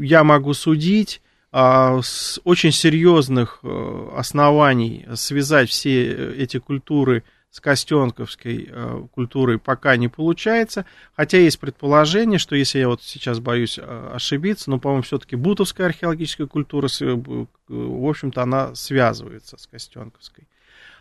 я 0.00 0.22
могу 0.22 0.54
судить, 0.54 1.20
э, 1.52 2.00
с 2.02 2.40
очень 2.44 2.72
серьезных 2.72 3.60
э, 3.62 4.08
оснований 4.16 5.06
связать 5.14 5.70
все 5.70 6.34
эти 6.36 6.58
культуры 6.58 7.24
с 7.52 7.60
костенковской 7.60 8.72
культурой 9.12 9.58
пока 9.58 9.96
не 9.96 10.08
получается, 10.08 10.86
хотя 11.14 11.36
есть 11.36 11.60
предположение, 11.60 12.38
что 12.38 12.56
если 12.56 12.78
я 12.78 12.88
вот 12.88 13.02
сейчас 13.02 13.40
боюсь 13.40 13.78
ошибиться, 13.78 14.70
но, 14.70 14.80
по-моему, 14.80 15.02
все-таки 15.02 15.36
бутовская 15.36 15.88
археологическая 15.88 16.46
культура, 16.46 16.88
в 16.98 18.08
общем-то, 18.08 18.42
она 18.42 18.74
связывается 18.74 19.58
с 19.58 19.66
костенковской. 19.66 20.48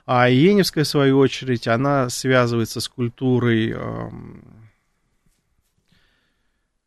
А 0.06 0.30
Иеневская, 0.30 0.84
в 0.84 0.88
свою 0.88 1.20
очередь, 1.20 1.68
она 1.68 2.10
связывается 2.10 2.82
с 2.82 2.90
культурой, 2.90 3.72
эм, 3.72 4.44
э, 4.44 4.61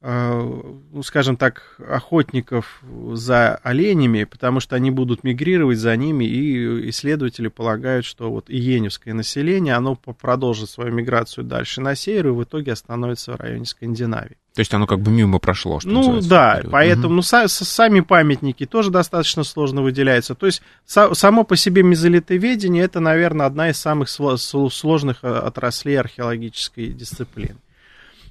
ну, 0.07 1.03
скажем 1.03 1.39
так, 1.39 1.77
охотников 1.89 2.83
за 3.13 3.55
оленями, 3.63 4.25
потому 4.25 4.61
что 4.61 4.77
они 4.77 4.91
будут 4.91 5.25
мигрировать 5.25 5.79
за 5.79 5.97
ними, 5.97 6.27
и 6.27 6.91
исследователи 6.91 7.49
полагают, 7.49 8.05
что 8.05 8.31
вот 8.31 8.51
иеневское 8.51 9.15
население, 9.15 9.75
оно 9.75 9.97
продолжит 9.97 10.69
свою 10.69 10.93
миграцию 10.93 11.45
дальше 11.45 11.81
на 11.81 11.95
север, 11.95 12.29
и 12.29 12.31
в 12.33 12.45
итоге 12.45 12.73
остановится 12.73 13.33
в 13.33 13.37
районе 13.37 13.65
Скандинавии. 13.65 14.37
То 14.55 14.61
есть 14.61 14.75
оно 14.75 14.87
как 14.87 15.01
бы 15.01 15.11
мимо 15.11 15.39
прошло, 15.39 15.81
что 15.81 15.89
Ну 15.89 16.21
да, 16.21 16.63
поэтому 16.71 17.07
угу. 17.07 17.15
ну, 17.15 17.21
са- 17.23 17.49
сами 17.49 18.01
памятники 18.01 18.67
тоже 18.67 18.91
достаточно 18.91 19.43
сложно 19.43 19.83
выделяются. 19.83 20.35
То 20.35 20.47
есть 20.47 20.63
са- 20.87 21.15
само 21.15 21.45
по 21.45 21.57
себе 21.57 21.83
мезолитоведение 21.83 22.85
это, 22.85 23.01
наверное, 23.01 23.47
одна 23.47 23.71
из 23.71 23.79
самых 23.79 24.09
сложных 24.11 25.25
э, 25.25 25.29
отраслей 25.29 25.99
археологической 25.99 26.89
дисциплины. 26.89 27.57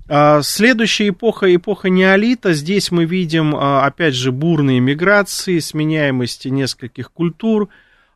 А, 0.10 0.42
следующая 0.42 1.10
эпоха, 1.10 1.54
эпоха 1.54 1.90
неолита. 1.90 2.54
Здесь 2.54 2.92
мы 2.92 3.06
видим, 3.06 3.56
а, 3.56 3.86
опять 3.86 4.16
же, 4.16 4.32
бурные 4.32 4.80
миграции, 4.80 5.60
сменяемости 5.60 6.50
нескольких 6.50 7.12
культур. 7.12 7.70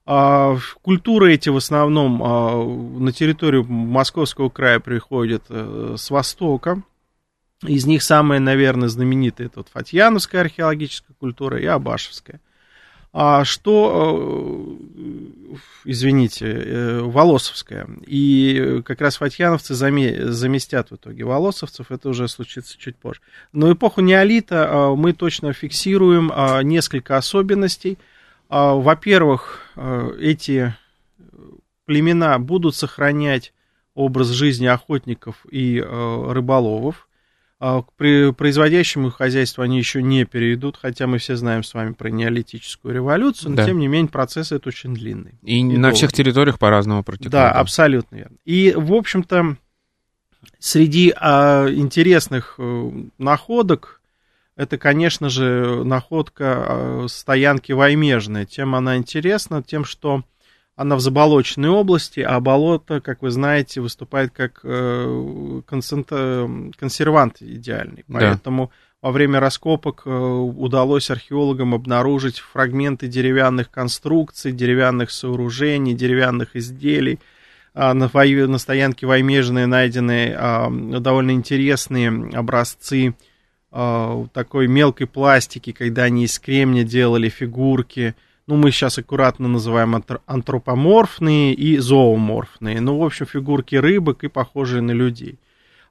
А, 0.06 0.58
культуры 0.82 1.34
эти 1.34 1.50
в 1.50 1.58
основном 1.58 3.04
на 3.04 3.12
территорию 3.12 3.66
Московского 3.66 4.50
края 4.50 4.80
приходят 4.80 5.44
э, 5.50 5.96
с 5.98 6.10
востока, 6.10 6.82
из 7.66 7.86
них 7.86 8.04
самая, 8.04 8.40
наверное, 8.40 8.88
знаменитая 8.88 9.48
это 9.48 9.60
вот 9.60 9.70
Фатьяновская 9.70 10.42
археологическая 10.42 11.16
культура 11.20 11.60
и 11.60 11.66
Абашевская. 11.66 12.40
А 13.20 13.46
что, 13.46 14.78
э, 14.78 15.56
извините, 15.86 16.46
э, 16.46 17.02
Волосовская. 17.02 17.88
И 18.06 18.84
как 18.86 19.02
раз 19.02 19.18
фатьяновцы 19.18 19.74
заместят 19.74 20.92
в 20.92 20.98
итоге 20.98 21.24
волосовцев, 21.24 21.92
это 21.92 22.10
уже 22.10 22.28
случится 22.28 22.78
чуть 22.78 22.96
позже. 22.96 23.22
Но 23.54 23.74
эпоху 23.74 24.02
неолита 24.02 24.70
э, 24.70 24.96
мы 24.96 25.14
точно 25.14 25.52
фиксируем 25.52 26.32
несколько 26.68 27.18
особенностей. 27.18 27.98
Во-первых, 28.50 29.64
эти 30.20 30.76
племена 31.86 32.38
будут 32.38 32.76
сохранять 32.76 33.52
образ 33.96 34.28
жизни 34.28 34.68
охотников 34.68 35.38
и 35.50 35.82
рыболовов. 35.82 37.08
А 37.60 37.82
к 37.82 37.94
производящему 37.94 39.10
хозяйству 39.10 39.64
они 39.64 39.80
еще 39.80 40.04
не 40.04 40.26
перейдут, 40.26 40.78
хотя 40.80 41.08
мы 41.08 41.18
все 41.18 41.36
знаем 41.36 41.64
с 41.64 41.74
вами 41.74 41.94
про 41.94 42.10
неолитическую 42.10 42.94
революцию, 42.94 43.52
но 43.52 43.56
да. 43.58 43.66
тем 43.66 43.80
не 43.80 43.88
менее 43.88 44.12
процесс 44.12 44.52
это 44.52 44.70
очень 44.70 44.94
длинный. 44.94 45.40
И, 45.42 45.60
и 45.60 45.64
на 45.64 45.82
долгий. 45.82 45.96
всех 45.96 46.14
территориях 46.14 46.60
по-разному 46.60 47.04
протекает. 47.04 47.32
Да, 47.32 47.52
абсолютно 47.52 48.16
верно. 48.16 48.38
И, 48.46 48.74
в 48.78 48.94
общем-то, 48.94 49.58
среди 50.60 51.12
а, 51.16 51.68
интересных 51.70 52.56
а, 52.60 52.92
находок, 53.18 54.02
это, 54.56 54.78
конечно 54.78 55.30
же, 55.30 55.84
находка 55.84 56.66
а, 56.68 57.06
стоянки 57.10 57.72
Ваймежной. 57.72 58.46
Тем 58.46 58.76
она 58.76 58.98
интересна, 58.98 59.64
тем, 59.64 59.84
что 59.84 60.24
она 60.78 60.96
в 60.96 61.00
заболоченной 61.00 61.70
области, 61.70 62.20
а 62.20 62.40
болото, 62.40 63.02
как 63.02 63.24
вы 63.24 63.32
знаете, 63.32 63.82
выступает 63.82 64.32
как 64.32 64.60
э, 64.64 65.62
консервант 65.66 67.42
идеальный. 67.42 68.06
Поэтому 68.08 68.68
да. 68.68 69.08
во 69.08 69.12
время 69.12 69.40
раскопок 69.40 70.04
э, 70.06 70.10
удалось 70.10 71.10
археологам 71.10 71.74
обнаружить 71.74 72.38
фрагменты 72.38 73.08
деревянных 73.08 73.72
конструкций, 73.72 74.52
деревянных 74.52 75.10
сооружений, 75.10 75.96
деревянных 75.96 76.56
изделий. 76.56 77.20
А 77.74 77.96
на, 77.96 78.08
на 78.14 78.58
стоянке 78.60 79.08
Ваймежной 79.08 79.66
найдены 79.66 80.36
а, 80.36 80.70
довольно 80.70 81.32
интересные 81.32 82.10
образцы 82.34 83.16
а, 83.72 84.26
такой 84.32 84.68
мелкой 84.68 85.08
пластики, 85.08 85.72
когда 85.72 86.04
они 86.04 86.26
из 86.26 86.38
кремня 86.38 86.84
делали 86.84 87.30
фигурки– 87.30 88.14
ну, 88.48 88.56
мы 88.56 88.72
сейчас 88.72 88.98
аккуратно 88.98 89.50
называем 89.50 90.02
антропоморфные 90.26 91.54
и 91.54 91.78
зооморфные. 91.78 92.80
Ну, 92.80 92.98
в 92.98 93.04
общем, 93.04 93.26
фигурки 93.26 93.76
рыбок 93.76 94.24
и 94.24 94.30
похожие 94.30 94.82
на 94.82 94.92
людей. 94.92 95.38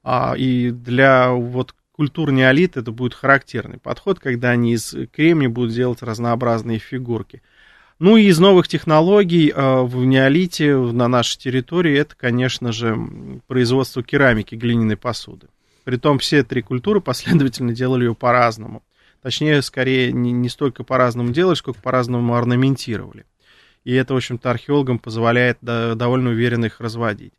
А, 0.02 0.34
и 0.36 0.70
для 0.70 1.32
вот 1.32 1.74
культур 1.92 2.32
неолит 2.32 2.78
это 2.78 2.92
будет 2.92 3.12
характерный 3.12 3.78
подход, 3.78 4.20
когда 4.20 4.50
они 4.50 4.72
из 4.72 4.94
кремния 5.12 5.50
будут 5.50 5.74
делать 5.74 6.02
разнообразные 6.02 6.78
фигурки. 6.78 7.42
Ну 7.98 8.16
и 8.16 8.24
из 8.24 8.38
новых 8.38 8.68
технологий 8.68 9.50
э, 9.50 9.82
в 9.82 10.04
неолите 10.04 10.76
на 10.76 11.08
нашей 11.08 11.38
территории 11.38 11.96
это, 11.96 12.14
конечно 12.14 12.72
же, 12.72 12.96
производство 13.46 14.02
керамики, 14.02 14.54
глиняной 14.54 14.96
посуды. 14.96 15.48
Притом 15.84 16.18
все 16.18 16.42
три 16.42 16.62
культуры 16.62 17.00
последовательно 17.02 17.74
делали 17.74 18.04
ее 18.04 18.14
по-разному. 18.14 18.82
Точнее, 19.26 19.60
скорее, 19.62 20.12
не, 20.12 20.30
не 20.30 20.48
столько 20.48 20.84
по-разному 20.84 21.32
делали, 21.32 21.56
сколько 21.56 21.80
по-разному 21.82 22.36
орнаментировали. 22.36 23.26
И 23.82 23.92
это, 23.92 24.14
в 24.14 24.18
общем-то, 24.18 24.48
археологам 24.48 25.00
позволяет 25.00 25.58
да, 25.60 25.96
довольно 25.96 26.30
уверенно 26.30 26.66
их 26.66 26.80
разводить. 26.80 27.32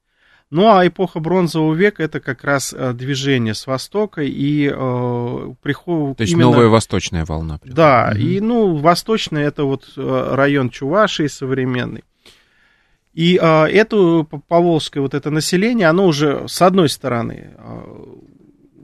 Ну 0.49 0.69
а 0.69 0.85
эпоха 0.85 1.21
бронзового 1.21 1.73
века 1.73 2.03
это 2.03 2.19
как 2.19 2.43
раз 2.43 2.73
э, 2.77 2.91
движение 2.91 3.53
с 3.53 3.65
востока 3.67 4.21
и 4.21 4.67
э, 4.67 5.53
приход. 5.61 6.17
То 6.17 6.23
есть 6.23 6.33
именно... 6.33 6.51
новая 6.51 6.67
восточная 6.67 7.23
волна. 7.23 7.57
Приходит. 7.57 7.77
Да, 7.77 8.09
угу. 8.11 8.19
и 8.19 8.41
ну 8.41 8.75
восточный 8.75 9.43
это 9.43 9.63
вот 9.63 9.85
э, 9.95 10.29
район 10.33 10.69
Чувашии 10.69 11.27
современный. 11.27 12.03
И 13.13 13.39
э, 13.41 13.63
это 13.67 14.23
поволжское 14.23 15.01
вот 15.01 15.13
это 15.13 15.31
население, 15.31 15.87
оно 15.87 16.07
уже 16.07 16.49
с 16.49 16.61
одной 16.61 16.89
стороны 16.89 17.55
э, 17.57 18.03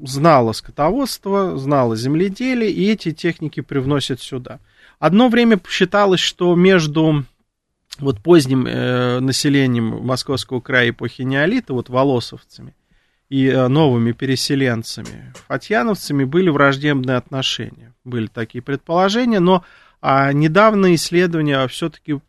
знало 0.04 0.52
скотоводство, 0.52 1.58
знало 1.58 1.96
земледелие, 1.96 2.72
и 2.72 2.92
эти 2.92 3.12
техники 3.12 3.62
привносят 3.62 4.22
сюда. 4.22 4.60
Одно 5.00 5.30
время 5.30 5.60
считалось, 5.68 6.20
что 6.20 6.56
между 6.56 7.26
вот 8.00 8.20
поздним 8.22 8.66
э, 8.66 9.20
населением 9.20 10.06
Московского 10.06 10.60
края 10.60 10.90
эпохи 10.90 11.22
неолита, 11.22 11.74
вот 11.74 11.90
волосовцами, 11.90 12.76
и 13.30 13.48
э, 13.48 13.68
новыми 13.68 14.12
переселенцами, 14.12 15.34
фатьяновцами 15.48 16.24
были 16.24 16.50
враждебные 16.50 17.18
отношения. 17.18 17.94
Были 18.04 18.28
такие 18.28 18.62
предположения, 18.62 19.40
но 19.40 19.64
а, 20.02 20.34
недавние 20.34 20.96
исследования 20.96 21.66
все-таки 21.68 22.20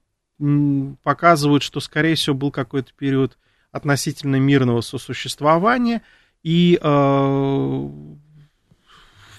показывают, 1.03 1.63
что, 1.63 1.81
скорее 1.81 2.15
всего, 2.15 2.35
был 2.35 2.51
какой-то 2.51 2.93
период 2.97 3.39
относительно 3.73 4.37
мирного 4.37 4.81
сосуществования, 4.81 6.03
и 6.45 6.79
э, 6.81 7.89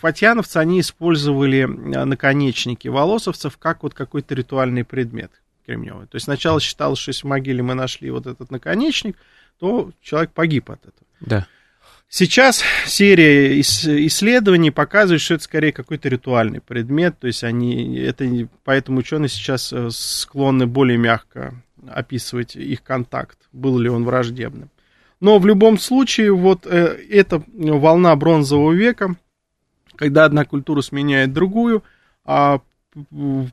фатьяновцы, 0.02 0.58
они 0.58 0.82
использовали 0.82 1.60
э, 1.60 2.04
наконечники 2.04 2.88
волосовцев 2.88 3.58
как 3.58 3.84
вот 3.84 3.94
какой-то 3.94 4.36
ритуальный 4.36 4.84
предмет 4.84 5.32
кремневый. 5.66 6.08
То 6.08 6.16
есть 6.16 6.26
сначала 6.26 6.60
считалось, 6.60 7.00
что 7.00 7.10
если 7.10 7.22
в 7.22 7.30
могиле 7.30 7.64
мы 7.64 7.76
нашли 7.76 8.10
вот 8.10 8.26
этот 8.26 8.52
наконечник, 8.52 9.18
то 9.60 9.92
человек 10.02 10.32
погиб 10.32 10.70
от 10.70 10.82
этого. 10.82 11.08
Да. 11.22 11.48
Сейчас 12.08 12.64
серия 12.86 13.60
исследований 13.60 14.72
показывает, 14.72 15.22
что 15.22 15.36
это 15.36 15.44
скорее 15.44 15.72
какой-то 15.72 16.08
ритуальный 16.08 16.62
предмет, 16.62 17.20
то 17.20 17.28
есть 17.28 17.44
они, 17.44 17.98
это, 17.98 18.28
поэтому 18.64 19.00
ученые 19.00 19.30
сейчас 19.30 19.74
э, 19.74 19.90
склонны 19.92 20.68
более 20.68 20.98
мягко 20.98 21.56
описывать 21.88 22.56
их 22.56 22.84
контакт, 22.84 23.38
был 23.52 23.78
ли 23.78 23.90
он 23.90 24.06
враждебным. 24.06 24.70
Но 25.20 25.40
в 25.40 25.46
любом 25.46 25.78
случае, 25.78 26.34
вот 26.34 26.66
э, 26.66 26.98
эта 27.10 27.44
волна 27.54 28.16
бронзового 28.16 28.74
века, 28.74 29.16
когда 29.96 30.26
одна 30.26 30.46
культура 30.46 30.82
сменяет 30.82 31.34
другую, 31.34 31.84
а 32.26 32.62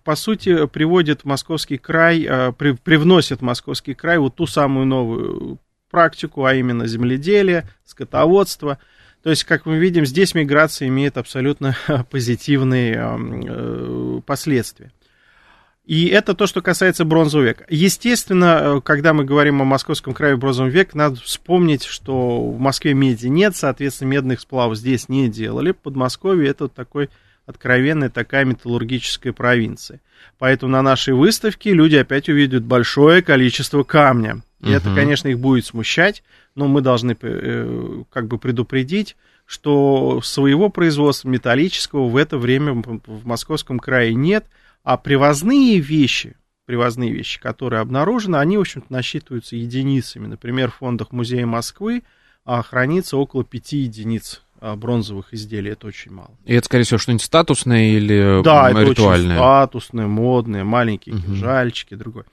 по 0.04 0.14
сути, 0.14 0.66
приводит 0.66 1.24
Московский 1.24 1.76
край, 1.76 2.26
а, 2.28 2.52
при, 2.52 2.72
привносит 2.72 3.42
Московский 3.42 3.94
край 3.94 4.18
вот 4.18 4.36
ту 4.36 4.46
самую 4.46 4.86
новую 4.86 5.58
практику, 5.90 6.44
а 6.44 6.54
именно 6.54 6.86
земледелие, 6.86 7.68
скотоводство. 7.84 8.78
То 9.22 9.30
есть, 9.30 9.44
как 9.44 9.66
мы 9.66 9.78
видим, 9.78 10.06
здесь 10.06 10.34
миграция 10.34 10.88
имеет 10.88 11.16
абсолютно 11.16 11.76
позитивные 12.10 12.96
э, 12.96 14.20
последствия. 14.24 14.92
И 15.84 16.06
это 16.06 16.34
то, 16.34 16.46
что 16.46 16.62
касается 16.62 17.04
бронзового 17.04 17.46
века. 17.46 17.66
Естественно, 17.68 18.76
э, 18.76 18.80
когда 18.82 19.12
мы 19.12 19.24
говорим 19.24 19.60
о 19.60 19.64
Московском 19.64 20.14
крае 20.14 20.36
бронзового 20.36 20.70
века, 20.70 20.96
надо 20.96 21.16
вспомнить, 21.16 21.82
что 21.82 22.50
в 22.50 22.58
Москве 22.60 22.94
меди 22.94 23.26
нет, 23.26 23.56
соответственно, 23.56 24.10
медных 24.10 24.40
сплавов 24.40 24.78
здесь 24.78 25.08
не 25.08 25.28
делали. 25.28 25.72
Подмосковье 25.72 26.48
это 26.50 26.64
вот 26.64 26.74
такой 26.74 27.10
откровенная 27.46 28.10
такая 28.10 28.44
металлургическая 28.44 29.32
провинция. 29.32 30.00
Поэтому 30.38 30.70
на 30.70 30.82
нашей 30.82 31.14
выставке 31.14 31.72
люди 31.72 31.96
опять 31.96 32.28
увидят 32.28 32.62
большое 32.62 33.20
количество 33.20 33.82
камня. 33.82 34.42
И 34.60 34.66
угу. 34.66 34.74
это, 34.74 34.94
конечно, 34.94 35.26
их 35.26 35.40
будет 35.40 35.66
смущать, 35.66 36.22
но 36.54 36.68
мы 36.68 36.80
должны 36.80 37.16
э, 37.20 38.02
как 38.10 38.28
бы 38.28 38.38
предупредить, 38.38 39.16
что 39.46 40.20
своего 40.22 40.68
производства 40.68 41.28
металлического 41.28 42.08
в 42.08 42.16
это 42.16 42.38
время 42.38 42.72
в 42.74 43.26
Московском 43.26 43.80
крае 43.80 44.14
нет, 44.14 44.46
а 44.84 44.96
привозные 44.96 45.78
вещи, 45.78 46.36
привозные 46.66 47.12
вещи, 47.12 47.40
которые 47.40 47.80
обнаружены, 47.80 48.36
они, 48.36 48.56
в 48.56 48.60
общем-то, 48.60 48.92
насчитываются 48.92 49.56
единицами. 49.56 50.26
Например, 50.26 50.70
в 50.70 50.76
фондах 50.76 51.12
Музея 51.12 51.46
Москвы 51.46 52.02
а, 52.44 52.62
хранится 52.62 53.16
около 53.16 53.44
пяти 53.44 53.78
единиц 53.78 54.42
а, 54.60 54.76
бронзовых 54.76 55.34
изделий, 55.34 55.72
это 55.72 55.86
очень 55.86 56.12
мало. 56.12 56.36
И 56.44 56.54
это, 56.54 56.66
скорее 56.66 56.84
всего, 56.84 56.98
что-нибудь 56.98 57.22
статусное 57.22 57.90
или 57.92 58.42
да, 58.42 58.70
ритуальное? 58.70 58.84
Да, 58.84 58.92
это 58.92 59.02
очень 59.02 59.32
статусное, 59.32 60.06
модное, 60.06 60.64
маленькие 60.64 61.16
угу. 61.16 61.24
кинжальчики, 61.24 61.94
другое. 61.94 62.24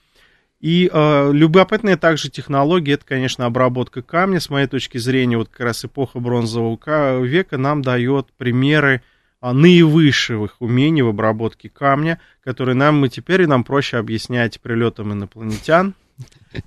И 0.59 0.89
э, 0.91 1.31
любопытная 1.31 1.95
также 1.95 2.29
технология, 2.29 2.93
это, 2.93 3.05
конечно, 3.05 3.45
обработка 3.45 4.01
камня. 4.01 4.41
С 4.41 4.49
моей 4.49 4.67
точки 4.67 4.97
зрения, 4.97 5.37
вот 5.37 5.47
как 5.47 5.61
раз 5.61 5.85
эпоха 5.85 6.19
бронзового 6.19 7.23
века 7.23 7.57
нам 7.57 7.81
дает 7.81 8.27
примеры 8.37 9.01
наивысших 9.41 10.57
умений 10.59 11.01
в 11.01 11.07
обработке 11.07 11.69
камня, 11.69 12.19
которые 12.43 12.75
нам 12.75 12.99
мы 12.99 13.09
теперь 13.09 13.43
и 13.43 13.47
нам 13.47 13.63
проще 13.63 13.97
объяснять 13.97 14.59
прилетом 14.59 15.13
инопланетян, 15.13 15.95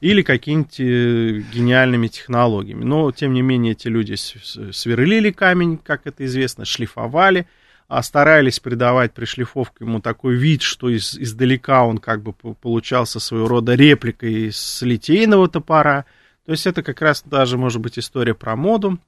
или 0.01 0.23
какими-нибудь 0.23 0.81
э, 0.81 1.43
гениальными 1.53 2.09
технологиями. 2.09 2.85
Но, 2.85 3.11
тем 3.13 3.35
не 3.35 3.43
менее, 3.43 3.73
эти 3.73 3.89
люди 3.89 4.15
сверлили 4.15 5.31
камень, 5.31 5.79
как 5.79 6.07
это 6.07 6.25
известно, 6.25 6.65
шлифовали, 6.65 7.47
а 7.89 8.03
старались 8.03 8.61
придавать 8.61 9.13
при 9.13 9.27
шлифовке 9.27 9.85
ему 9.85 10.01
такой 10.01 10.37
вид, 10.37 10.63
что 10.63 10.89
из, 10.89 11.19
издалека 11.19 11.85
он 11.85 11.99
как 11.99 12.23
бы 12.23 12.33
получался 12.33 13.21
своего 13.21 13.49
рода 13.49 13.75
репликой 13.75 14.51
с 14.51 14.81
литейного 14.83 15.49
топора. 15.49 16.07
То 16.47 16.53
есть 16.53 16.67
это 16.67 16.83
как 16.83 17.03
раз 17.03 17.23
даже 17.25 17.59
может 17.59 17.83
быть 17.83 17.99
история 17.99 18.35
про 18.35 18.57
моду 18.57 18.99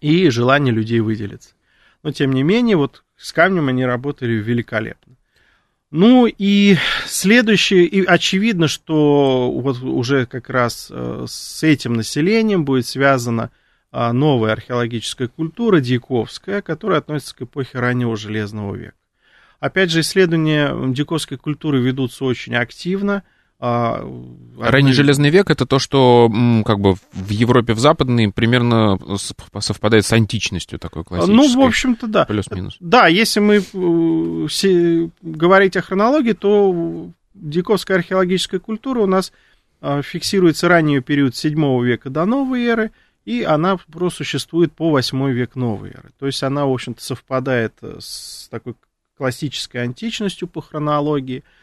и 0.00 0.28
желание 0.28 0.74
людей 0.74 1.00
выделиться. 1.00 1.54
Но, 2.04 2.12
тем 2.12 2.32
не 2.32 2.42
менее, 2.42 2.76
вот 2.76 3.02
с 3.16 3.32
камнем 3.32 3.68
они 3.68 3.84
работали 3.84 4.34
великолепно. 4.34 5.16
Ну 5.90 6.26
и 6.26 6.76
следующее, 7.06 7.86
и 7.86 8.04
очевидно, 8.04 8.68
что 8.68 9.50
вот 9.50 9.80
уже 9.82 10.26
как 10.26 10.50
раз 10.50 10.88
э, 10.90 11.24
с 11.26 11.62
этим 11.62 11.94
населением 11.94 12.64
будет 12.64 12.86
связана 12.86 13.50
а, 13.90 14.12
новая 14.12 14.52
археологическая 14.52 15.28
культура, 15.28 15.80
дьяковская, 15.80 16.62
которая 16.62 16.98
относится 16.98 17.36
к 17.36 17.42
эпохе 17.42 17.78
раннего 17.78 18.16
Железного 18.16 18.74
века. 18.74 18.96
Опять 19.60 19.90
же, 19.90 20.00
исследования 20.00 20.74
дьяковской 20.92 21.38
культуры 21.38 21.80
ведутся 21.80 22.24
очень 22.24 22.54
активно– 22.54 23.22
а, 23.66 24.06
Ранний 24.58 24.92
железный 24.92 25.30
век 25.30 25.50
это 25.50 25.64
то, 25.64 25.78
что 25.78 26.30
как 26.66 26.80
бы 26.80 26.96
в 27.12 27.30
Европе, 27.30 27.72
в 27.72 27.78
западной 27.78 28.30
примерно 28.30 28.98
совпадает 29.16 30.04
с 30.04 30.12
античностью 30.12 30.78
такой 30.78 31.02
классической. 31.02 31.34
Ну, 31.34 31.62
в 31.62 31.66
общем-то, 31.66 32.06
да. 32.06 32.26
Плюс-минус. 32.26 32.76
Да, 32.78 33.06
если 33.06 33.40
мы 33.40 33.64
э, 33.72 35.08
говорить 35.22 35.78
о 35.78 35.82
хронологии, 35.82 36.32
то 36.32 37.08
Диковская 37.32 37.96
археологическая 37.96 38.60
культура 38.60 39.00
у 39.00 39.06
нас 39.06 39.32
а, 39.80 40.02
фиксируется 40.02 40.68
ранний 40.68 41.00
период 41.00 41.34
7 41.34 41.84
века 41.84 42.10
до 42.10 42.26
новой 42.26 42.66
эры, 42.66 42.90
и 43.24 43.44
она 43.44 43.78
просуществует 43.90 44.74
по 44.74 44.90
8 44.90 45.30
век 45.30 45.56
новой 45.56 45.88
эры. 45.88 46.10
То 46.18 46.26
есть 46.26 46.42
она, 46.42 46.66
в 46.66 46.70
общем-то, 46.70 47.02
совпадает 47.02 47.72
э, 47.80 47.96
с 47.98 48.46
такой 48.50 48.74
классической 49.16 49.82
античностью 49.84 50.48
по 50.48 50.60
хронологии– 50.60 51.44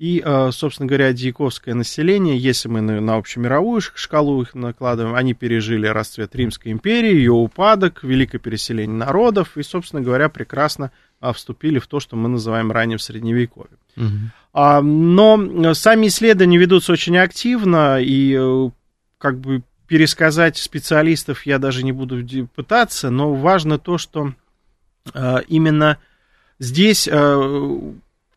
и, 0.00 0.22
э, 0.24 0.50
собственно 0.50 0.86
говоря, 0.86 1.12
дьяковское 1.12 1.74
население, 1.74 2.38
если 2.38 2.68
мы 2.68 2.80
на 2.80 3.16
общемировую 3.16 3.82
шкалу 3.82 4.40
их 4.40 4.54
накладываем, 4.54 5.14
они 5.14 5.34
пережили 5.34 5.86
расцвет 5.86 6.34
Римской 6.34 6.72
империи, 6.72 7.16
ее 7.16 7.32
упадок, 7.32 8.02
великое 8.02 8.38
переселение 8.38 8.96
народов, 8.96 9.58
и, 9.58 9.62
собственно 9.62 10.00
говоря, 10.00 10.30
прекрасно 10.30 10.90
а, 11.20 11.34
вступили 11.34 11.78
в 11.78 11.86
то, 11.86 12.00
что 12.00 12.16
мы 12.16 12.30
называем 12.30 12.72
ранним 12.72 12.98
средневековьем. 12.98 13.76
Угу. 13.98 14.82
Но 14.82 15.74
сами 15.74 16.06
исследования 16.06 16.56
ведутся 16.56 16.92
очень 16.92 17.18
активно, 17.18 18.00
и 18.00 18.34
э, 18.40 18.70
как 19.18 19.38
бы 19.38 19.60
пересказать 19.86 20.56
специалистов 20.56 21.44
я 21.44 21.58
даже 21.58 21.84
не 21.84 21.92
буду 21.92 22.26
пытаться, 22.54 23.10
но 23.10 23.34
важно 23.34 23.78
то, 23.78 23.98
что 23.98 24.32
э, 25.12 25.40
именно 25.48 25.98
здесь 26.58 27.06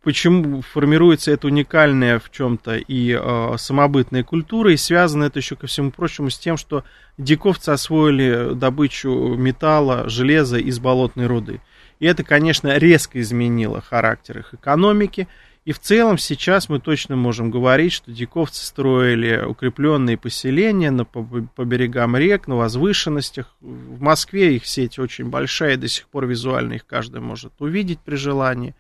почему 0.04 0.62
формируется 0.62 1.32
эта 1.32 1.48
уникальная 1.48 2.20
в 2.20 2.30
чем-то 2.30 2.76
и 2.76 3.18
э, 3.20 3.56
самобытная 3.58 4.24
культура, 4.24 4.72
и 4.72 4.78
связано 4.78 5.24
это 5.24 5.40
еще 5.40 5.56
ко 5.56 5.68
всему 5.68 5.92
прочему 5.92 6.30
с 6.30 6.38
тем, 6.38 6.58
что 6.58 6.84
диковцы 7.18 7.70
освоили 7.70 8.54
добычу 8.54 9.36
металла, 9.36 10.10
железа 10.10 10.58
из 10.58 10.80
болотной 10.80 11.28
руды. 11.28 11.62
И 12.00 12.06
это, 12.06 12.24
конечно, 12.24 12.78
резко 12.78 13.22
изменило 13.22 13.82
характер 13.82 14.40
их 14.40 14.54
экономики. 14.54 15.28
И 15.64 15.72
в 15.72 15.80
целом 15.80 16.18
сейчас 16.18 16.68
мы 16.68 16.82
точно 16.82 17.16
можем 17.16 17.50
говорить, 17.50 17.94
что 17.94 18.12
диковцы 18.12 18.66
строили 18.66 19.42
укрепленные 19.46 20.18
поселения 20.18 20.92
на, 20.92 21.06
по, 21.06 21.24
по 21.24 21.64
берегам 21.64 22.18
рек, 22.18 22.48
на 22.48 22.58
возвышенностях. 22.58 23.56
В 23.62 24.02
Москве 24.02 24.58
их 24.58 24.66
сеть 24.66 25.00
очень 25.00 25.30
большая, 25.30 25.76
и 25.76 25.78
до 25.78 25.88
сих 25.88 26.10
пор 26.10 26.26
визуально 26.26 26.74
их 26.74 26.86
каждый 26.86 27.22
может 27.22 27.54
увидеть 27.60 28.02
при 28.02 28.16
желании. 28.16 28.76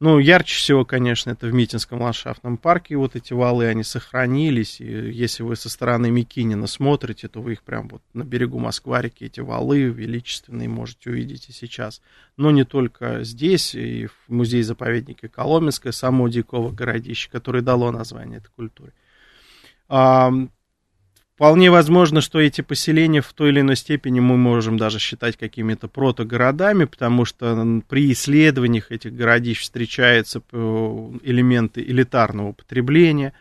Ну, 0.00 0.20
ярче 0.20 0.54
всего, 0.54 0.84
конечно, 0.84 1.30
это 1.30 1.48
в 1.48 1.52
Митинском 1.52 2.00
ландшафтном 2.00 2.56
парке. 2.56 2.96
Вот 2.96 3.16
эти 3.16 3.32
валы, 3.32 3.66
они 3.66 3.82
сохранились. 3.82 4.80
И 4.80 4.84
если 4.84 5.42
вы 5.42 5.56
со 5.56 5.68
стороны 5.68 6.08
Микинина 6.12 6.68
смотрите, 6.68 7.26
то 7.26 7.40
вы 7.42 7.54
их 7.54 7.62
прям 7.64 7.88
вот 7.88 8.02
на 8.14 8.22
берегу 8.22 8.60
Москварики, 8.60 9.24
эти 9.24 9.40
валы 9.40 9.82
величественные, 9.82 10.68
можете 10.68 11.10
увидеть 11.10 11.48
и 11.48 11.52
сейчас. 11.52 12.00
Но 12.36 12.52
не 12.52 12.62
только 12.64 13.24
здесь, 13.24 13.74
и 13.74 14.06
в 14.06 14.14
музее-заповеднике 14.28 15.28
Коломенское, 15.28 15.90
само 15.90 16.28
Дикого 16.28 16.70
городище, 16.70 17.28
которое 17.28 17.62
дало 17.62 17.90
название 17.90 18.38
этой 18.38 18.50
культуре. 18.54 18.92
Вполне 21.38 21.70
возможно, 21.70 22.20
что 22.20 22.40
эти 22.40 22.62
поселения 22.62 23.20
в 23.20 23.32
той 23.32 23.50
или 23.50 23.60
иной 23.60 23.76
степени 23.76 24.18
мы 24.18 24.36
можем 24.36 24.76
даже 24.76 24.98
считать 24.98 25.36
какими-то 25.36 25.86
протогородами, 25.86 26.84
потому 26.84 27.24
что 27.24 27.80
при 27.88 28.10
исследованиях 28.10 28.90
этих 28.90 29.14
городищ 29.14 29.60
встречаются 29.60 30.42
э, 30.50 31.10
элементы 31.22 31.80
элитарного 31.80 32.50
потребления. 32.50 33.34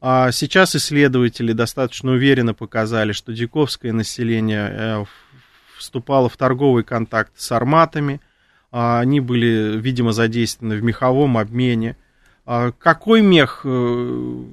А 0.00 0.32
сейчас 0.32 0.74
исследователи 0.74 1.52
достаточно 1.52 2.10
уверенно 2.10 2.52
показали, 2.52 3.12
что 3.12 3.32
диковское 3.32 3.92
население 3.92 4.68
э, 4.68 5.04
вступало 5.78 6.28
в 6.28 6.36
торговый 6.36 6.82
контакт 6.82 7.30
с 7.36 7.52
арматами, 7.52 8.20
а 8.72 8.98
они 8.98 9.20
были, 9.20 9.78
видимо, 9.78 10.10
задействованы 10.10 10.78
в 10.78 10.82
меховом 10.82 11.38
обмене. 11.38 11.96
А 12.44 12.72
какой 12.72 13.20
мех 13.20 13.60
э, 13.62 14.44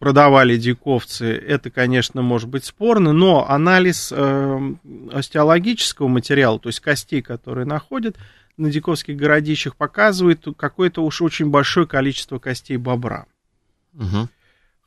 продавали 0.00 0.56
диковцы, 0.56 1.26
это, 1.26 1.70
конечно, 1.70 2.22
может 2.22 2.48
быть 2.48 2.64
спорно, 2.64 3.12
но 3.12 3.48
анализ 3.48 4.10
э, 4.10 4.74
остеологического 5.12 6.08
материала, 6.08 6.58
то 6.58 6.70
есть 6.70 6.80
костей, 6.80 7.20
которые 7.20 7.66
находят 7.66 8.16
на 8.56 8.70
диковских 8.70 9.16
городищах, 9.16 9.76
показывает 9.76 10.46
какое-то 10.56 11.04
уж 11.04 11.20
очень 11.20 11.50
большое 11.50 11.86
количество 11.86 12.38
костей 12.38 12.78
бобра. 12.78 13.26
Угу. 13.92 14.28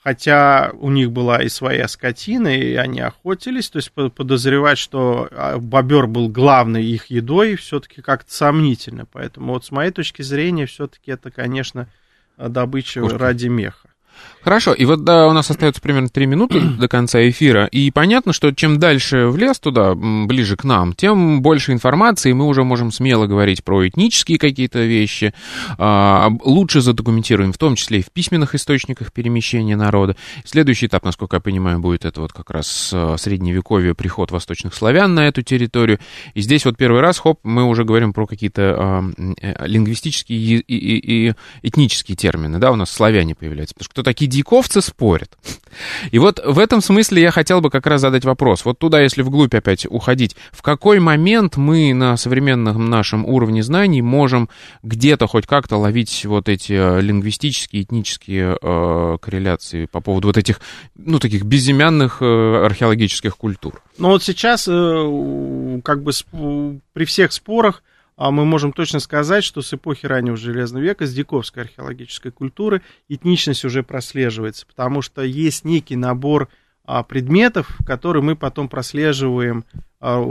Хотя 0.03 0.71
у 0.79 0.89
них 0.89 1.11
была 1.11 1.43
и 1.43 1.47
своя 1.47 1.87
скотина, 1.87 2.57
и 2.57 2.73
они 2.73 2.99
охотились, 2.99 3.69
то 3.69 3.77
есть 3.77 3.91
подозревать, 3.91 4.79
что 4.79 5.29
а, 5.31 5.59
бобер 5.59 6.07
был 6.07 6.27
главной 6.27 6.83
их 6.85 7.05
едой, 7.05 7.55
все-таки 7.55 8.01
как-то 8.01 8.33
сомнительно. 8.33 9.05
Поэтому 9.05 9.53
вот 9.53 9.63
с 9.63 9.71
моей 9.71 9.91
точки 9.91 10.23
зрения, 10.23 10.65
все-таки 10.65 11.11
это, 11.11 11.29
конечно, 11.29 11.87
добыча 12.37 13.01
Пушка. 13.01 13.17
ради 13.19 13.47
меха. 13.47 13.92
Хорошо, 14.43 14.73
и 14.73 14.83
вот 14.83 15.05
да, 15.05 15.27
у 15.27 15.31
нас 15.31 15.49
остается 15.49 15.81
примерно 15.81 16.09
3 16.09 16.25
минуты 16.25 16.59
до 16.79 16.87
конца 16.89 17.27
эфира, 17.27 17.65
и 17.65 17.91
понятно, 17.91 18.33
что 18.33 18.51
чем 18.51 18.77
дальше 18.77 19.27
в 19.27 19.37
лес 19.37 19.59
туда, 19.59 19.95
ближе 19.95 20.57
к 20.57 20.65
нам, 20.65 20.93
тем 20.93 21.41
больше 21.41 21.71
информации, 21.71 22.33
мы 22.33 22.45
уже 22.45 22.63
можем 22.63 22.91
смело 22.91 23.25
говорить 23.25 23.63
про 23.63 23.87
этнические 23.87 24.37
какие-то 24.37 24.79
вещи, 24.79 25.33
а, 25.77 26.29
лучше 26.43 26.81
задокументируем, 26.81 27.53
в 27.53 27.57
том 27.57 27.75
числе 27.75 27.99
и 27.99 28.03
в 28.03 28.11
письменных 28.11 28.53
источниках 28.53 29.13
перемещения 29.13 29.77
народа. 29.77 30.17
Следующий 30.43 30.87
этап, 30.87 31.05
насколько 31.05 31.37
я 31.37 31.39
понимаю, 31.39 31.79
будет 31.79 32.03
это 32.03 32.19
вот 32.19 32.33
как 32.33 32.49
раз 32.49 32.91
а, 32.93 33.15
средневековье, 33.17 33.95
приход 33.95 34.31
восточных 34.31 34.73
славян 34.73 35.13
на 35.15 35.27
эту 35.27 35.41
территорию, 35.41 35.99
и 36.33 36.41
здесь 36.41 36.65
вот 36.65 36.75
первый 36.75 36.99
раз, 36.99 37.17
хоп, 37.17 37.39
мы 37.43 37.63
уже 37.63 37.85
говорим 37.85 38.11
про 38.11 38.27
какие-то 38.27 38.75
а, 38.77 39.03
э, 39.41 39.67
лингвистические 39.67 40.37
и, 40.37 40.57
и, 40.57 41.27
и 41.29 41.33
этнические 41.61 42.17
термины, 42.17 42.59
да, 42.59 42.71
у 42.71 42.75
нас 42.75 42.91
славяне 42.91 43.35
появляются, 43.35 43.73
потому 43.73 43.85
что 43.85 44.02
такие 44.03 44.29
диковцы 44.29 44.81
спорят. 44.81 45.37
И 46.11 46.19
вот 46.19 46.41
в 46.43 46.59
этом 46.59 46.81
смысле 46.81 47.21
я 47.21 47.31
хотел 47.31 47.61
бы 47.61 47.69
как 47.69 47.87
раз 47.87 48.01
задать 48.01 48.25
вопрос. 48.25 48.65
Вот 48.65 48.77
туда, 48.79 49.01
если 49.01 49.21
вглубь 49.21 49.55
опять 49.55 49.85
уходить, 49.89 50.35
в 50.51 50.61
какой 50.61 50.99
момент 50.99 51.57
мы 51.57 51.93
на 51.93 52.17
современном 52.17 52.89
нашем 52.89 53.25
уровне 53.25 53.63
знаний 53.63 54.01
можем 54.01 54.49
где-то 54.83 55.27
хоть 55.27 55.47
как-то 55.47 55.77
ловить 55.77 56.25
вот 56.25 56.49
эти 56.49 56.73
э, 56.73 57.01
лингвистические, 57.01 57.83
этнические 57.83 58.57
э, 58.61 59.17
корреляции 59.19 59.85
по 59.85 60.01
поводу 60.01 60.27
вот 60.27 60.37
этих, 60.37 60.61
ну, 60.95 61.19
таких 61.19 61.43
безымянных 61.43 62.17
э, 62.21 62.65
археологических 62.65 63.35
культур? 63.37 63.81
Ну, 63.97 64.09
вот 64.09 64.23
сейчас, 64.23 64.67
э, 64.67 65.81
как 65.83 66.03
бы 66.03 66.11
при 66.93 67.05
всех 67.05 67.31
спорах, 67.31 67.83
а 68.15 68.31
мы 68.31 68.45
можем 68.45 68.73
точно 68.73 68.99
сказать, 68.99 69.43
что 69.43 69.61
с 69.61 69.73
эпохи 69.73 70.05
раннего 70.05 70.37
Железного 70.37 70.83
века, 70.83 71.05
с 71.05 71.13
диковской 71.13 71.63
археологической 71.63 72.31
культуры, 72.31 72.81
этничность 73.09 73.65
уже 73.65 73.83
прослеживается, 73.83 74.65
потому 74.65 75.01
что 75.01 75.23
есть 75.23 75.65
некий 75.65 75.95
набор 75.95 76.49
а, 76.85 77.03
предметов, 77.03 77.77
которые 77.85 78.23
мы 78.23 78.35
потом 78.35 78.69
прослеживаем, 78.69 79.65
а, 79.99 80.21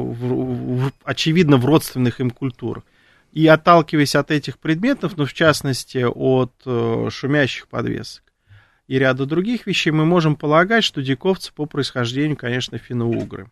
очевидно, 1.05 1.57
в 1.57 1.65
родственных 1.65 2.21
им 2.21 2.31
культурах. 2.31 2.85
И 3.33 3.47
отталкиваясь 3.47 4.15
от 4.15 4.31
этих 4.31 4.59
предметов, 4.59 5.17
ну, 5.17 5.25
в 5.25 5.33
частности, 5.33 6.05
от 6.05 6.53
э, 6.67 7.09
шумящих 7.11 7.67
подвесок 7.67 8.25
и 8.87 8.99
ряда 8.99 9.25
других 9.25 9.67
вещей, 9.67 9.91
мы 9.91 10.05
можем 10.05 10.37
полагать, 10.37 10.85
что 10.85 11.01
диковцы 11.01 11.51
по 11.55 11.65
происхождению, 11.65 12.37
конечно, 12.37 12.77
финно-угры. 12.77 13.49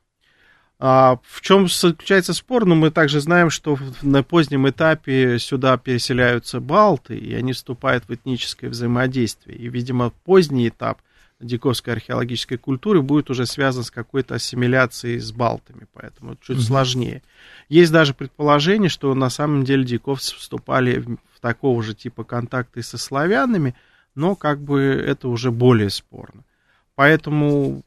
А 0.82 1.18
в 1.22 1.42
чем 1.42 1.68
заключается 1.68 2.32
спор? 2.32 2.64
Ну, 2.64 2.74
мы 2.74 2.90
также 2.90 3.20
знаем, 3.20 3.50
что 3.50 3.78
на 4.00 4.22
позднем 4.22 4.66
этапе 4.66 5.38
сюда 5.38 5.76
переселяются 5.76 6.58
балты, 6.58 7.18
и 7.18 7.34
они 7.34 7.52
вступают 7.52 8.04
в 8.08 8.14
этническое 8.14 8.70
взаимодействие. 8.70 9.58
И, 9.58 9.68
видимо, 9.68 10.08
поздний 10.24 10.68
этап 10.68 11.02
диковской 11.38 11.92
археологической 11.92 12.56
культуры 12.56 13.02
будет 13.02 13.28
уже 13.28 13.44
связан 13.44 13.84
с 13.84 13.90
какой-то 13.90 14.36
ассимиляцией 14.36 15.18
с 15.18 15.32
балтами, 15.32 15.86
поэтому 15.92 16.36
чуть 16.40 16.58
mm-hmm. 16.58 16.60
сложнее. 16.60 17.22
Есть 17.68 17.92
даже 17.92 18.14
предположение, 18.14 18.88
что 18.88 19.14
на 19.14 19.28
самом 19.28 19.64
деле 19.64 19.84
диковцы 19.84 20.34
вступали 20.34 20.98
в, 20.98 21.18
такого 21.40 21.82
же 21.82 21.94
типа 21.94 22.24
контакты 22.24 22.82
со 22.82 22.96
славянами, 22.96 23.74
но 24.14 24.34
как 24.34 24.62
бы 24.62 24.80
это 24.80 25.28
уже 25.28 25.50
более 25.50 25.90
спорно. 25.90 26.42
Поэтому 26.94 27.82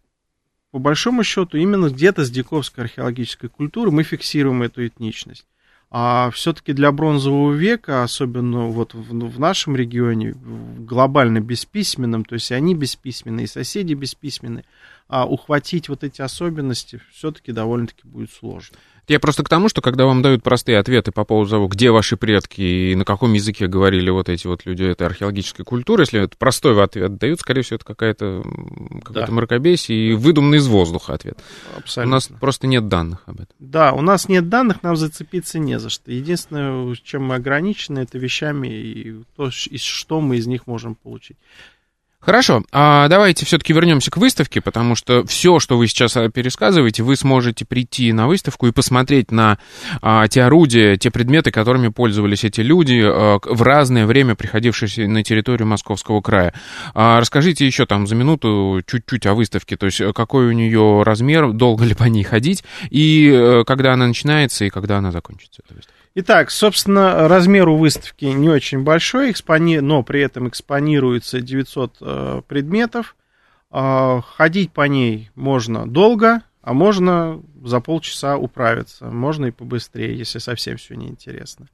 по 0.74 0.80
большому 0.80 1.24
счету, 1.24 1.56
именно 1.56 1.90
где-то 1.90 2.26
с 2.26 2.32
диковской 2.32 2.86
археологической 2.86 3.48
культуры 3.48 3.92
мы 3.92 4.02
фиксируем 4.02 4.64
эту 4.64 4.88
этничность. 4.88 5.46
А 5.92 6.32
все-таки 6.32 6.74
для 6.74 6.92
бронзового 6.92 7.54
века, 7.54 8.02
особенно 8.02 8.66
вот 8.66 8.96
в, 8.96 9.12
в 9.12 9.40
нашем 9.40 9.76
регионе, 9.76 10.34
глобально 10.34 11.42
бесписьменном, 11.42 12.26
то 12.26 12.34
есть 12.34 12.52
они 12.52 12.74
бесписьменные, 12.74 13.46
соседи 13.46 13.94
бесписьменные, 13.94 14.66
а 15.08 15.26
ухватить 15.26 15.90
вот 15.90 16.04
эти 16.04 16.22
особенности 16.22 17.02
все-таки 17.12 17.52
довольно-таки 17.52 18.08
будет 18.08 18.32
сложно. 18.32 18.78
Я 19.10 19.20
просто 19.20 19.44
к 19.44 19.50
тому, 19.50 19.68
что 19.68 19.82
когда 19.82 20.06
вам 20.06 20.22
дают 20.22 20.44
простые 20.44 20.80
ответы 20.80 21.12
по 21.12 21.26
поводу 21.26 21.50
того, 21.50 21.68
где 21.68 21.92
ваши 21.92 22.16
предки 22.16 22.62
и 22.62 22.96
на 22.96 23.04
каком 23.04 23.34
языке 23.34 23.68
говорили 23.68 24.10
вот 24.10 24.30
эти 24.30 24.48
вот 24.48 24.66
люди 24.66 24.84
этой 24.84 25.06
археологической 25.06 25.66
культуры, 25.66 26.04
если 26.04 26.22
это 26.22 26.38
простой 26.38 26.82
ответ 26.82 27.18
дают, 27.18 27.42
скорее 27.42 27.64
всего, 27.64 27.76
это 27.76 27.86
какая-то 27.86 28.44
какое-то 29.04 29.28
да. 29.28 29.32
мракобесие 29.32 30.12
и 30.12 30.14
выдуманный 30.14 30.60
из 30.60 30.68
воздуха 30.68 31.16
ответ. 31.16 31.38
Абсолютно. 31.76 32.12
У 32.12 32.14
нас 32.16 32.30
просто 32.40 32.68
нет 32.68 32.88
данных 32.88 33.24
об 33.26 33.42
этом. 33.42 33.56
Да, 33.60 33.92
у 33.92 34.02
нас 34.02 34.30
нет 34.30 34.48
данных, 34.48 34.84
нам 34.84 34.96
зацепиться 34.96 35.60
не 35.60 35.80
за 35.80 35.90
что. 35.90 36.10
Единственное, 36.10 36.96
чем 37.04 37.26
мы 37.26 37.36
ограничены, 37.36 38.00
это 38.00 38.18
вещами 38.18 38.70
и 38.70 39.24
то, 39.36 39.52
что 39.52 40.22
мы 40.22 40.38
из 40.38 40.48
них 40.48 40.66
можем 40.66 40.96
получить. 40.96 41.38
Хорошо, 42.26 42.64
а 42.72 43.10
давайте 43.10 43.46
все-таки 43.46 43.74
вернемся 43.74 44.10
к 44.10 44.16
выставке, 44.16 44.62
потому 44.62 44.96
что 44.96 45.26
все, 45.26 45.60
что 45.60 45.78
вы 45.78 45.88
сейчас 45.88 46.16
а, 46.16 46.30
пересказываете, 46.30 47.04
вы 47.04 47.18
сможете 47.18 47.66
прийти 47.66 48.14
на 48.14 48.28
выставку 48.28 48.66
и 48.68 48.72
посмотреть 48.72 49.30
на 49.30 49.58
а, 50.02 50.30
те 50.30 50.44
орудия, 50.44 50.96
те 50.96 51.12
предметы, 51.12 51.52
которыми 51.52 51.90
пользовались 51.90 52.46
эти 52.46 52.62
люди 52.62 53.02
а, 53.04 53.40
в 53.44 53.62
разное 53.62 54.06
время, 54.06 54.36
приходившие 54.36 55.10
на 55.10 55.22
территорию 55.22 55.68
Московского 55.68 56.22
края. 56.22 56.54
А, 56.94 57.20
расскажите 57.20 57.66
еще 57.66 57.86
там 57.86 58.08
за 58.08 58.16
минуту 58.16 58.82
чуть-чуть 58.88 59.26
о 59.26 59.34
выставке, 59.34 59.76
то 59.76 59.88
есть 59.88 60.00
э, 60.00 60.14
какой 60.14 60.48
у 60.48 60.54
нее 60.54 61.04
размер, 61.04 61.52
долго 61.52 61.84
ли 61.84 61.94
по 61.94 62.06
ней 62.06 62.24
ходить, 62.24 62.64
и 62.90 63.30
а, 63.34 63.64
когда 63.66 63.92
она 63.92 64.08
начинается, 64.08 64.64
и 64.64 64.70
когда 64.70 65.00
она 65.00 65.12
закончится, 65.12 65.62
эта 65.66 65.76
выставка. 65.76 66.03
Итак, 66.16 66.52
собственно, 66.52 67.28
размер 67.28 67.70
у 67.70 67.78
выставки 67.78 68.26
не 68.26 68.48
очень 68.48 68.84
большой, 68.84 69.32
экспони... 69.32 69.80
но 69.80 70.04
при 70.04 70.22
этом 70.22 70.48
экспонируется 70.48 71.42
900 71.42 71.98
э, 72.02 72.42
предметов. 72.48 73.16
Э, 73.72 74.22
ходить 74.24 74.72
по 74.72 74.88
ней 74.88 75.32
можно 75.34 75.88
долго, 75.88 76.44
а 76.62 76.74
можно 76.74 77.42
за 77.64 77.80
полчаса 77.80 78.38
управиться. 78.38 79.06
Можно 79.06 79.48
и 79.48 79.52
побыстрее, 79.52 80.16
если 80.16 80.38
совсем 80.38 80.78
все 80.78 80.94
неинтересно. 80.94 81.68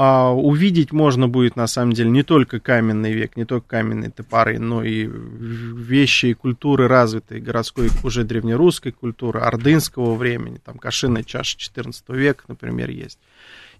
А, 0.00 0.32
увидеть 0.32 0.92
можно 0.92 1.26
будет, 1.26 1.56
на 1.56 1.66
самом 1.66 1.92
деле, 1.92 2.10
не 2.10 2.22
только 2.22 2.60
каменный 2.60 3.12
век, 3.12 3.36
не 3.36 3.44
только 3.44 3.66
каменные 3.66 4.10
топоры, 4.10 4.60
но 4.60 4.84
и 4.84 5.08
вещи 5.08 6.26
и 6.26 6.34
культуры 6.34 6.86
развитой 6.86 7.40
городской, 7.40 7.90
уже 8.04 8.22
древнерусской 8.22 8.92
культуры, 8.92 9.40
ордынского 9.40 10.14
времени, 10.14 10.60
там 10.64 10.78
кашинная 10.78 11.24
чаша 11.24 11.58
14 11.58 12.08
века, 12.10 12.44
например, 12.46 12.90
есть. 12.90 13.18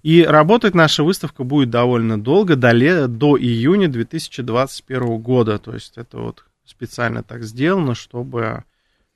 И 0.02 0.22
работать 0.22 0.74
наша 0.74 1.02
выставка 1.02 1.44
будет 1.44 1.70
довольно 1.70 2.20
долго, 2.20 2.56
до, 2.56 2.70
ле, 2.72 3.06
до 3.06 3.38
июня 3.38 3.88
2021 3.88 5.18
года. 5.18 5.58
То 5.58 5.74
есть 5.74 5.96
это 5.96 6.18
вот 6.18 6.44
специально 6.64 7.22
так 7.22 7.42
сделано, 7.42 7.94
чтобы 7.94 8.64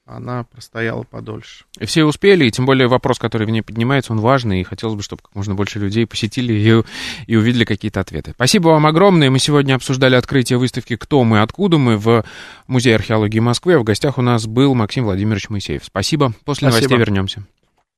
она 0.04 0.44
простояла 0.44 1.04
подольше. 1.04 1.64
И 1.78 1.86
все 1.86 2.04
успели, 2.04 2.44
и 2.44 2.50
тем 2.50 2.66
более 2.66 2.88
вопрос, 2.88 3.18
который 3.18 3.46
в 3.46 3.50
ней 3.50 3.62
поднимается, 3.62 4.12
он 4.12 4.20
важный, 4.20 4.60
и 4.60 4.64
хотелось 4.64 4.96
бы, 4.96 5.02
чтобы 5.02 5.22
как 5.22 5.34
можно 5.34 5.54
больше 5.54 5.78
людей 5.78 6.06
посетили 6.06 6.52
ее 6.52 6.84
и 7.26 7.36
увидели 7.36 7.64
какие-то 7.64 8.00
ответы. 8.00 8.32
Спасибо 8.32 8.68
вам 8.68 8.86
огромное. 8.86 9.30
Мы 9.30 9.38
сегодня 9.38 9.74
обсуждали 9.74 10.16
открытие 10.16 10.58
выставки 10.58 10.96
«Кто 10.96 11.22
мы, 11.24 11.40
откуда 11.40 11.78
мы» 11.78 11.96
в 11.96 12.24
Музее 12.66 12.96
археологии 12.96 13.38
Москвы. 13.38 13.74
А 13.74 13.78
в 13.78 13.84
гостях 13.84 14.18
у 14.18 14.22
нас 14.22 14.46
был 14.46 14.74
Максим 14.74 15.04
Владимирович 15.04 15.48
Моисеев. 15.50 15.84
Спасибо. 15.84 16.32
После 16.44 16.68
Спасибо. 16.68 16.90
новостей 16.90 16.98
вернемся. 16.98 17.46